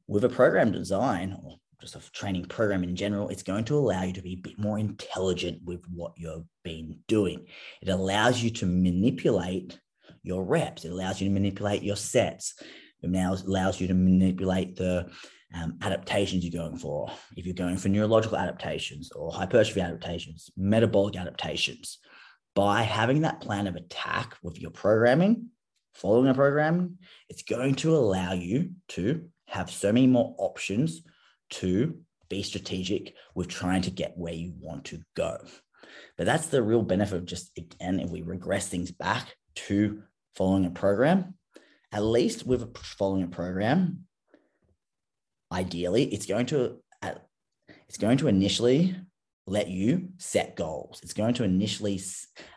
With 0.07 0.23
a 0.23 0.29
program 0.29 0.71
design 0.71 1.37
or 1.43 1.57
just 1.85 2.07
a 2.07 2.11
training 2.11 2.45
program 2.45 2.83
in 2.83 2.95
general, 2.95 3.29
it's 3.29 3.43
going 3.43 3.63
to 3.65 3.77
allow 3.77 4.03
you 4.03 4.13
to 4.13 4.21
be 4.21 4.33
a 4.33 4.47
bit 4.47 4.57
more 4.57 4.79
intelligent 4.79 5.61
with 5.63 5.83
what 5.93 6.13
you've 6.17 6.45
been 6.63 6.97
doing. 7.07 7.45
It 7.81 7.89
allows 7.89 8.41
you 8.41 8.49
to 8.51 8.65
manipulate 8.65 9.79
your 10.23 10.43
reps, 10.43 10.85
it 10.85 10.91
allows 10.91 11.21
you 11.21 11.27
to 11.27 11.33
manipulate 11.33 11.83
your 11.83 11.95
sets, 11.95 12.55
it 13.03 13.09
now 13.09 13.35
allows 13.45 13.79
you 13.79 13.87
to 13.87 13.93
manipulate 13.93 14.75
the 14.75 15.07
um, 15.53 15.77
adaptations 15.83 16.43
you're 16.43 16.63
going 16.63 16.77
for. 16.77 17.11
If 17.37 17.45
you're 17.45 17.53
going 17.53 17.77
for 17.77 17.89
neurological 17.89 18.37
adaptations 18.37 19.11
or 19.11 19.31
hypertrophy 19.31 19.81
adaptations, 19.81 20.49
metabolic 20.57 21.15
adaptations, 21.15 21.99
by 22.55 22.81
having 22.81 23.21
that 23.21 23.41
plan 23.41 23.67
of 23.67 23.75
attack 23.75 24.37
with 24.41 24.59
your 24.59 24.71
programming, 24.71 25.49
following 25.93 26.29
a 26.29 26.33
program, 26.33 26.97
it's 27.29 27.43
going 27.43 27.75
to 27.75 27.95
allow 27.95 28.33
you 28.33 28.71
to 28.87 29.29
have 29.47 29.69
so 29.69 29.91
many 29.91 30.07
more 30.07 30.33
options 30.39 31.03
to 31.59 31.97
be 32.29 32.43
strategic 32.43 33.13
with 33.33 33.47
trying 33.47 33.81
to 33.83 33.91
get 33.91 34.17
where 34.17 34.33
you 34.33 34.53
want 34.59 34.85
to 34.85 35.01
go. 35.15 35.37
But 36.17 36.25
that's 36.25 36.47
the 36.47 36.63
real 36.63 36.81
benefit 36.81 37.17
of 37.17 37.25
just, 37.25 37.51
again, 37.57 37.99
if 37.99 38.09
we 38.09 38.21
regress 38.21 38.67
things 38.67 38.91
back 38.91 39.35
to 39.55 40.03
following 40.35 40.65
a 40.65 40.71
program, 40.71 41.35
at 41.91 42.03
least 42.03 42.45
with 42.45 42.75
following 42.77 43.23
a 43.23 43.27
program, 43.27 44.05
ideally, 45.51 46.03
it's 46.05 46.25
going 46.25 46.47
to 46.47 46.77
uh, 47.01 47.13
it's 47.87 47.97
going 47.97 48.17
to 48.17 48.27
initially 48.27 48.95
let 49.47 49.69
you 49.69 50.09
set 50.17 50.55
goals. 50.55 50.99
It's 51.03 51.13
going 51.13 51.35
to 51.35 51.43
initially 51.43 52.01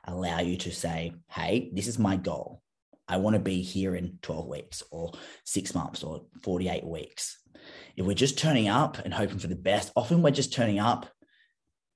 allow 0.04 0.40
you 0.40 0.56
to 0.58 0.72
say, 0.72 1.12
"Hey, 1.28 1.70
this 1.72 1.86
is 1.86 1.98
my 1.98 2.16
goal. 2.16 2.62
I 3.06 3.18
want 3.18 3.34
to 3.34 3.40
be 3.40 3.62
here 3.62 3.94
in 3.94 4.18
12 4.22 4.46
weeks 4.46 4.82
or 4.90 5.12
6 5.44 5.74
months 5.74 6.02
or 6.02 6.26
48 6.42 6.84
weeks." 6.84 7.38
If 7.98 8.06
we're 8.06 8.14
just 8.14 8.38
turning 8.38 8.68
up 8.68 8.98
and 8.98 9.12
hoping 9.12 9.38
for 9.38 9.48
the 9.48 9.56
best, 9.56 9.92
often 9.94 10.22
we're 10.22 10.30
just 10.30 10.52
turning 10.52 10.78
up 10.78 11.10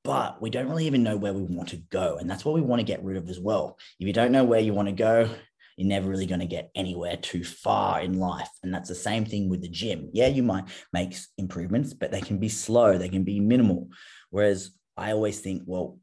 but 0.04 0.42
we 0.42 0.50
don't 0.50 0.68
really 0.68 0.86
even 0.86 1.02
know 1.02 1.16
where 1.16 1.32
we 1.32 1.42
want 1.42 1.68
to 1.68 1.76
go. 1.76 2.16
And 2.18 2.28
that's 2.28 2.44
what 2.44 2.54
we 2.54 2.60
want 2.60 2.80
to 2.80 2.84
get 2.84 3.04
rid 3.04 3.16
of 3.16 3.28
as 3.28 3.38
well. 3.38 3.78
If 4.00 4.06
you 4.06 4.12
don't 4.12 4.32
know 4.32 4.44
where 4.44 4.60
you 4.60 4.74
want 4.74 4.88
to 4.88 4.94
go, 4.94 5.30
you're 5.76 5.88
never 5.88 6.08
really 6.08 6.26
going 6.26 6.40
to 6.40 6.46
get 6.46 6.70
anywhere 6.74 7.16
too 7.16 7.44
far 7.44 8.00
in 8.00 8.18
life. 8.18 8.48
And 8.62 8.74
that's 8.74 8.88
the 8.88 8.94
same 8.94 9.24
thing 9.24 9.48
with 9.48 9.62
the 9.62 9.68
gym. 9.68 10.10
Yeah, 10.12 10.26
you 10.26 10.42
might 10.42 10.64
make 10.92 11.16
improvements, 11.38 11.94
but 11.94 12.10
they 12.10 12.20
can 12.20 12.38
be 12.38 12.48
slow, 12.48 12.98
they 12.98 13.08
can 13.08 13.24
be 13.24 13.40
minimal. 13.40 13.88
Whereas 14.30 14.72
I 14.96 15.12
always 15.12 15.40
think, 15.40 15.62
well, 15.66 15.98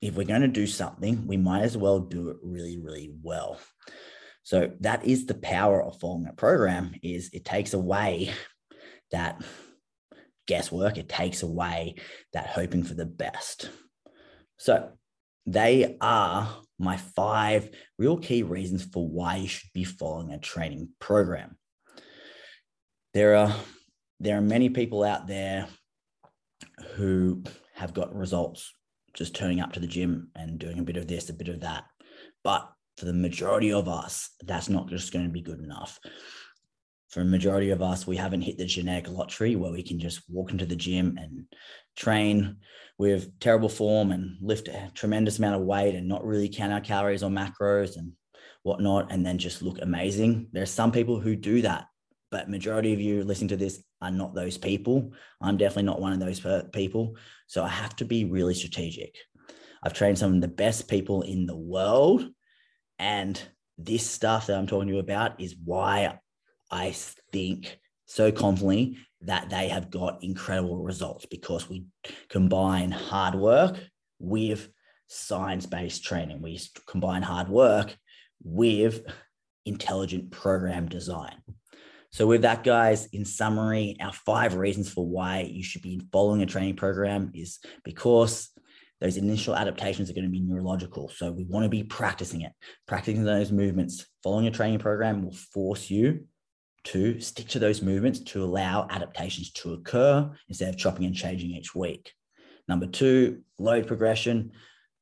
if 0.00 0.14
we're 0.14 0.26
going 0.26 0.42
to 0.42 0.48
do 0.48 0.66
something, 0.66 1.26
we 1.26 1.36
might 1.36 1.62
as 1.62 1.76
well 1.76 2.00
do 2.00 2.30
it 2.30 2.36
really, 2.42 2.78
really 2.78 3.12
well. 3.22 3.58
So 4.42 4.72
that 4.80 5.04
is 5.04 5.26
the 5.26 5.34
power 5.34 5.82
of 5.82 6.00
following 6.00 6.26
a 6.26 6.32
program 6.32 6.94
is 7.02 7.30
it 7.32 7.44
takes 7.44 7.74
away 7.74 8.32
that 9.10 9.42
guesswork, 10.46 10.96
it 10.98 11.08
takes 11.08 11.42
away 11.42 11.96
that 12.32 12.46
hoping 12.46 12.82
for 12.82 12.94
the 12.94 13.06
best. 13.06 13.70
So 14.56 14.90
they 15.46 15.96
are 16.00 16.56
my 16.78 16.96
five 16.96 17.70
real 17.98 18.18
key 18.18 18.42
reasons 18.42 18.84
for 18.84 19.06
why 19.06 19.36
you 19.36 19.48
should 19.48 19.70
be 19.72 19.84
following 19.84 20.32
a 20.32 20.38
training 20.38 20.90
program. 20.98 21.56
There 23.14 23.36
are 23.36 23.54
there 24.20 24.36
are 24.36 24.42
many 24.42 24.68
people 24.68 25.04
out 25.04 25.26
there 25.26 25.68
who 26.94 27.44
have 27.74 27.94
got 27.94 28.14
results 28.14 28.74
just 29.14 29.34
turning 29.34 29.60
up 29.60 29.72
to 29.72 29.80
the 29.80 29.86
gym 29.86 30.30
and 30.34 30.58
doing 30.58 30.78
a 30.78 30.82
bit 30.82 30.96
of 30.96 31.06
this, 31.06 31.28
a 31.28 31.32
bit 31.32 31.48
of 31.48 31.60
that. 31.60 31.84
But 32.42 32.68
for 32.96 33.04
the 33.04 33.12
majority 33.12 33.72
of 33.72 33.88
us, 33.88 34.30
that's 34.44 34.68
not 34.68 34.88
just 34.88 35.12
going 35.12 35.24
to 35.24 35.30
be 35.30 35.40
good 35.40 35.60
enough. 35.60 35.98
For 37.08 37.20
a 37.22 37.24
majority 37.24 37.70
of 37.70 37.80
us, 37.80 38.06
we 38.06 38.16
haven't 38.16 38.42
hit 38.42 38.58
the 38.58 38.66
genetic 38.66 39.10
lottery 39.10 39.56
where 39.56 39.72
we 39.72 39.82
can 39.82 39.98
just 39.98 40.22
walk 40.28 40.50
into 40.50 40.66
the 40.66 40.76
gym 40.76 41.18
and 41.18 41.46
train 41.96 42.58
with 42.98 43.38
terrible 43.40 43.68
form 43.68 44.12
and 44.12 44.36
lift 44.42 44.68
a 44.68 44.90
tremendous 44.94 45.38
amount 45.38 45.54
of 45.54 45.62
weight 45.62 45.94
and 45.94 46.06
not 46.06 46.24
really 46.24 46.48
count 46.48 46.72
our 46.72 46.80
calories 46.80 47.22
or 47.22 47.30
macros 47.30 47.96
and 47.96 48.12
whatnot, 48.62 49.10
and 49.10 49.24
then 49.24 49.38
just 49.38 49.62
look 49.62 49.78
amazing. 49.80 50.48
There's 50.52 50.70
some 50.70 50.92
people 50.92 51.18
who 51.18 51.34
do 51.34 51.62
that, 51.62 51.86
but 52.30 52.50
majority 52.50 52.92
of 52.92 53.00
you 53.00 53.24
listening 53.24 53.48
to 53.48 53.56
this 53.56 53.82
are 54.02 54.10
not 54.10 54.34
those 54.34 54.58
people. 54.58 55.12
I'm 55.40 55.56
definitely 55.56 55.84
not 55.84 56.00
one 56.00 56.12
of 56.12 56.20
those 56.20 56.44
people. 56.72 57.16
So 57.46 57.64
I 57.64 57.68
have 57.68 57.96
to 57.96 58.04
be 58.04 58.26
really 58.26 58.54
strategic. 58.54 59.14
I've 59.82 59.94
trained 59.94 60.18
some 60.18 60.34
of 60.34 60.40
the 60.40 60.48
best 60.48 60.88
people 60.88 61.22
in 61.22 61.46
the 61.46 61.56
world. 61.56 62.28
And 62.98 63.40
this 63.78 64.08
stuff 64.08 64.48
that 64.48 64.58
I'm 64.58 64.66
talking 64.66 64.88
to 64.88 64.94
you 64.94 65.00
about 65.00 65.40
is 65.40 65.56
why 65.64 66.18
I 66.70 66.94
think 67.32 67.78
so 68.06 68.32
confidently 68.32 68.98
that 69.22 69.50
they 69.50 69.68
have 69.68 69.90
got 69.90 70.22
incredible 70.22 70.82
results 70.82 71.26
because 71.26 71.68
we 71.68 71.86
combine 72.28 72.90
hard 72.90 73.34
work 73.34 73.78
with 74.18 74.68
science 75.08 75.66
based 75.66 76.04
training. 76.04 76.40
We 76.40 76.60
combine 76.86 77.22
hard 77.22 77.48
work 77.48 77.96
with 78.42 79.02
intelligent 79.64 80.30
program 80.30 80.88
design. 80.88 81.36
So, 82.10 82.26
with 82.26 82.42
that, 82.42 82.64
guys, 82.64 83.06
in 83.12 83.24
summary, 83.24 83.96
our 84.00 84.12
five 84.12 84.54
reasons 84.54 84.90
for 84.90 85.06
why 85.06 85.40
you 85.40 85.62
should 85.62 85.82
be 85.82 86.00
following 86.10 86.42
a 86.42 86.46
training 86.46 86.76
program 86.76 87.30
is 87.34 87.58
because 87.84 88.48
those 89.00 89.16
initial 89.16 89.54
adaptations 89.54 90.08
are 90.08 90.14
going 90.14 90.24
to 90.24 90.30
be 90.30 90.40
neurological. 90.40 91.10
So, 91.10 91.30
we 91.30 91.44
want 91.44 91.64
to 91.64 91.68
be 91.68 91.84
practicing 91.84 92.42
it, 92.42 92.52
practicing 92.86 93.24
those 93.24 93.52
movements. 93.52 94.06
Following 94.22 94.46
a 94.46 94.50
training 94.50 94.78
program 94.78 95.22
will 95.22 95.36
force 95.52 95.90
you 95.90 96.24
to 96.84 97.20
stick 97.20 97.48
to 97.48 97.58
those 97.58 97.82
movements 97.82 98.20
to 98.20 98.42
allow 98.42 98.86
adaptations 98.90 99.50
to 99.52 99.74
occur 99.74 100.30
instead 100.48 100.68
of 100.68 100.76
chopping 100.76 101.06
and 101.06 101.14
changing 101.14 101.50
each 101.50 101.74
week. 101.74 102.12
Number 102.66 102.86
two, 102.86 103.42
load 103.58 103.86
progression. 103.86 104.52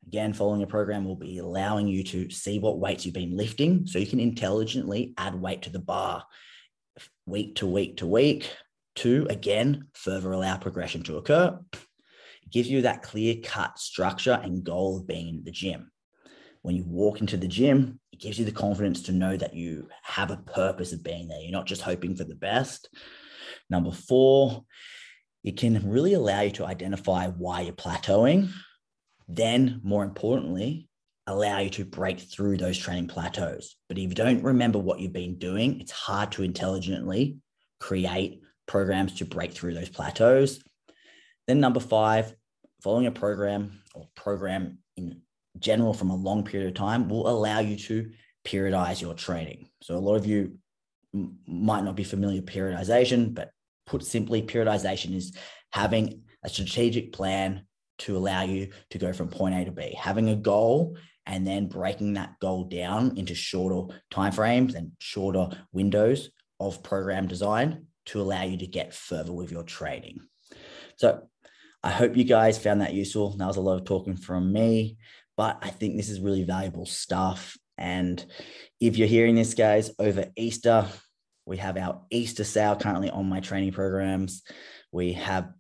Again, 0.07 0.33
following 0.33 0.63
a 0.63 0.67
program 0.67 1.05
will 1.05 1.17
be 1.17 1.39
allowing 1.39 1.89
you 1.89 2.05
to 2.05 2.31
see 2.31 2.59
what 2.59 2.79
weights 2.79 3.05
you've 3.05 3.15
been 3.15 3.37
lifting 3.37 3.87
so 3.87 3.99
you 3.99 4.07
can 4.07 4.21
intelligently 4.21 5.15
add 5.19 5.35
weight 5.35 5.63
to 5.63 5.71
the 5.71 5.81
bar 5.81 6.25
week 7.27 7.57
to 7.57 7.67
week 7.67 7.99
to 7.99 8.07
week. 8.07 8.51
To 8.97 9.27
again, 9.29 9.89
further 9.93 10.33
allow 10.33 10.57
progression 10.57 11.03
to 11.03 11.19
occur. 11.19 11.59
It 11.73 12.51
gives 12.51 12.71
you 12.71 12.83
that 12.83 13.03
clear 13.03 13.37
cut 13.45 13.79
structure 13.79 14.41
and 14.43 14.65
goal 14.65 14.97
of 14.97 15.07
being 15.07 15.29
in 15.29 15.45
the 15.45 15.51
gym 15.51 15.91
when 16.67 16.75
you 16.75 16.83
walk 16.85 17.21
into 17.21 17.37
the 17.37 17.47
gym, 17.47 18.01
it 18.11 18.19
gives 18.19 18.41
you 18.41 18.45
the 18.45 18.51
confidence 18.51 19.01
to 19.03 19.13
know 19.13 19.37
that 19.37 19.55
you 19.55 19.89
have 20.03 20.33
a 20.33 20.37
purpose 20.37 20.93
of 20.93 21.05
being 21.05 21.29
there. 21.29 21.39
You're 21.39 21.53
not 21.53 21.65
just 21.67 21.81
hoping 21.81 22.17
for 22.17 22.25
the 22.25 22.35
best. 22.35 22.89
Number 23.71 23.93
four, 23.93 24.65
it 25.45 25.57
can 25.57 25.89
really 25.89 26.15
allow 26.15 26.41
you 26.41 26.51
to 26.51 26.67
identify 26.67 27.29
why 27.29 27.61
you're 27.61 27.73
plateauing. 27.73 28.51
Then, 29.29 29.81
more 29.85 30.03
importantly, 30.03 30.89
allow 31.29 31.61
you 31.61 31.71
to 31.71 31.85
break 31.85 32.19
through 32.19 32.57
those 32.57 32.77
training 32.77 33.07
plateaus. 33.07 33.77
But 33.89 33.99
if 33.99 34.09
you 34.09 34.15
don't 34.17 34.43
remember 34.43 34.81
what 34.81 34.99
you've 34.99 35.13
been 35.13 35.39
doing, 35.39 35.81
it's 35.81 35.93
hard 35.93 36.33
to 36.33 36.43
intelligently 36.43 37.37
create 37.79 38.41
programs 38.67 39.15
to 39.19 39.25
break 39.25 39.53
through 39.53 39.75
those 39.75 39.89
plateaus. 39.89 40.61
Then, 41.47 41.61
number 41.61 41.79
five, 41.79 42.35
following 42.83 43.07
a 43.07 43.13
program 43.13 43.83
or 43.95 44.09
program 44.17 44.79
in 44.97 45.23
general 45.59 45.93
from 45.93 46.11
a 46.11 46.17
long 46.17 46.45
period 46.45 46.69
of 46.69 46.75
time 46.75 47.09
will 47.09 47.29
allow 47.29 47.61
you 47.61 47.77
to 47.77 48.11
periodize 48.45 49.01
your 49.01 49.15
training. 49.15 49.69
So 49.83 49.97
a 49.97 49.99
lot 49.99 50.17
of 50.17 50.27
you 50.27 50.59
m- 51.15 51.39
might 51.47 51.85
not 51.85 51.97
be 51.97 52.05
familiar 52.05 52.41
with 52.41 52.51
periodization, 52.51 53.35
but 53.35 53.51
put 53.87 54.05
simply, 54.05 54.43
periodization 54.43 55.15
is 55.15 55.37
having 55.73 56.23
a 56.45 56.49
strategic 56.49 57.13
plan 57.13 57.67
to 57.99 58.17
allow 58.17 58.43
you 58.43 58.71
to 58.91 58.99
go 58.99 59.13
from 59.13 59.29
point 59.29 59.55
A 59.55 59.65
to 59.65 59.73
B, 59.73 59.97
having 59.99 60.29
a 60.29 60.37
goal 60.37 60.97
and 61.27 61.47
then 61.47 61.67
breaking 61.67 62.15
that 62.15 62.39
goal 62.41 62.65
down 62.65 63.17
into 63.17 63.35
shorter 63.35 63.95
timeframes 64.13 64.75
and 64.75 64.93
shorter 64.99 65.49
windows 65.73 66.31
of 66.61 66.83
program 66.83 67.27
design 67.27 67.87
to 68.07 68.21
allow 68.21 68.43
you 68.43 68.57
to 68.59 68.67
get 68.67 68.95
further 68.95 69.33
with 69.33 69.51
your 69.51 69.65
training. 69.65 70.21
So 70.97 71.23
I 71.83 71.91
hope 71.91 72.17
you 72.17 72.25
guys 72.25 72.59
found 72.59 72.81
that 72.81 72.95
useful. 72.95 73.37
That 73.37 73.47
was 73.47 73.57
a 73.57 73.61
lot 73.61 73.79
of 73.79 73.85
talking 73.85 74.17
from 74.17 74.53
me. 74.53 74.97
But 75.37 75.59
I 75.63 75.71
think 75.71 75.97
this 75.97 76.09
is 76.09 76.21
really 76.21 76.45
valuable 76.45 76.87
stuff. 76.87 77.57
And 77.79 78.25
if 78.81 78.97
you're 78.97 79.09
hearing 79.09 79.35
this, 79.35 79.55
guys, 79.55 79.91
over 79.99 80.27
Easter, 80.37 80.87
we 81.45 81.59
have 81.59 81.77
our 81.77 82.03
Easter 82.11 82.45
sale 82.45 82.77
currently 82.77 83.11
on 83.11 83.29
my 83.29 83.41
training 83.41 83.73
programs. 83.73 84.43
We 84.93 85.13
have 85.13 85.53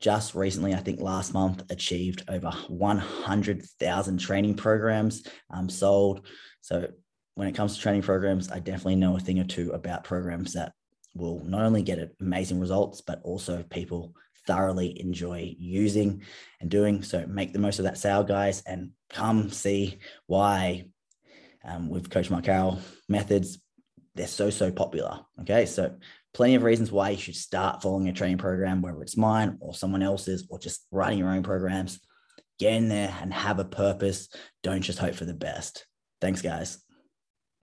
just 0.00 0.34
recently, 0.34 0.74
I 0.74 0.78
think 0.78 1.00
last 1.00 1.32
month, 1.32 1.62
achieved 1.70 2.24
over 2.28 2.50
100,000 2.68 4.18
training 4.18 4.54
programs 4.56 5.22
um, 5.48 5.68
sold. 5.68 6.26
So 6.60 6.88
when 7.36 7.48
it 7.48 7.54
comes 7.54 7.76
to 7.76 7.80
training 7.80 8.02
programs, 8.02 8.50
I 8.50 8.58
definitely 8.58 8.96
know 8.96 9.16
a 9.16 9.20
thing 9.20 9.38
or 9.38 9.44
two 9.44 9.70
about 9.70 10.04
programs 10.04 10.54
that 10.54 10.72
will 11.14 11.44
not 11.44 11.62
only 11.62 11.82
get 11.82 12.14
amazing 12.20 12.58
results, 12.58 13.00
but 13.00 13.20
also 13.22 13.62
people 13.62 14.14
thoroughly 14.46 15.00
enjoy 15.00 15.54
using 15.58 16.22
and 16.60 16.70
doing. 16.70 17.02
So 17.02 17.26
make 17.26 17.52
the 17.52 17.58
most 17.58 17.78
of 17.78 17.84
that 17.84 17.98
sale, 17.98 18.24
guys, 18.24 18.62
and 18.66 18.90
come 19.10 19.50
see 19.50 19.98
why 20.26 20.84
um, 21.64 21.88
with 21.88 22.10
Coach 22.10 22.30
Mark 22.30 22.44
Carroll 22.44 22.80
methods, 23.08 23.58
they're 24.14 24.26
so, 24.26 24.50
so 24.50 24.70
popular. 24.70 25.20
Okay. 25.40 25.66
So 25.66 25.94
plenty 26.34 26.54
of 26.54 26.62
reasons 26.62 26.90
why 26.90 27.10
you 27.10 27.18
should 27.18 27.36
start 27.36 27.82
following 27.82 28.08
a 28.08 28.12
training 28.12 28.38
program, 28.38 28.82
whether 28.82 29.00
it's 29.02 29.16
mine 29.16 29.58
or 29.60 29.74
someone 29.74 30.02
else's, 30.02 30.46
or 30.50 30.58
just 30.58 30.86
writing 30.90 31.18
your 31.18 31.30
own 31.30 31.42
programs. 31.42 32.00
Get 32.58 32.74
in 32.74 32.88
there 32.88 33.14
and 33.20 33.32
have 33.32 33.58
a 33.58 33.64
purpose. 33.64 34.28
Don't 34.62 34.82
just 34.82 34.98
hope 34.98 35.14
for 35.14 35.24
the 35.24 35.34
best. 35.34 35.86
Thanks, 36.20 36.42
guys. 36.42 36.81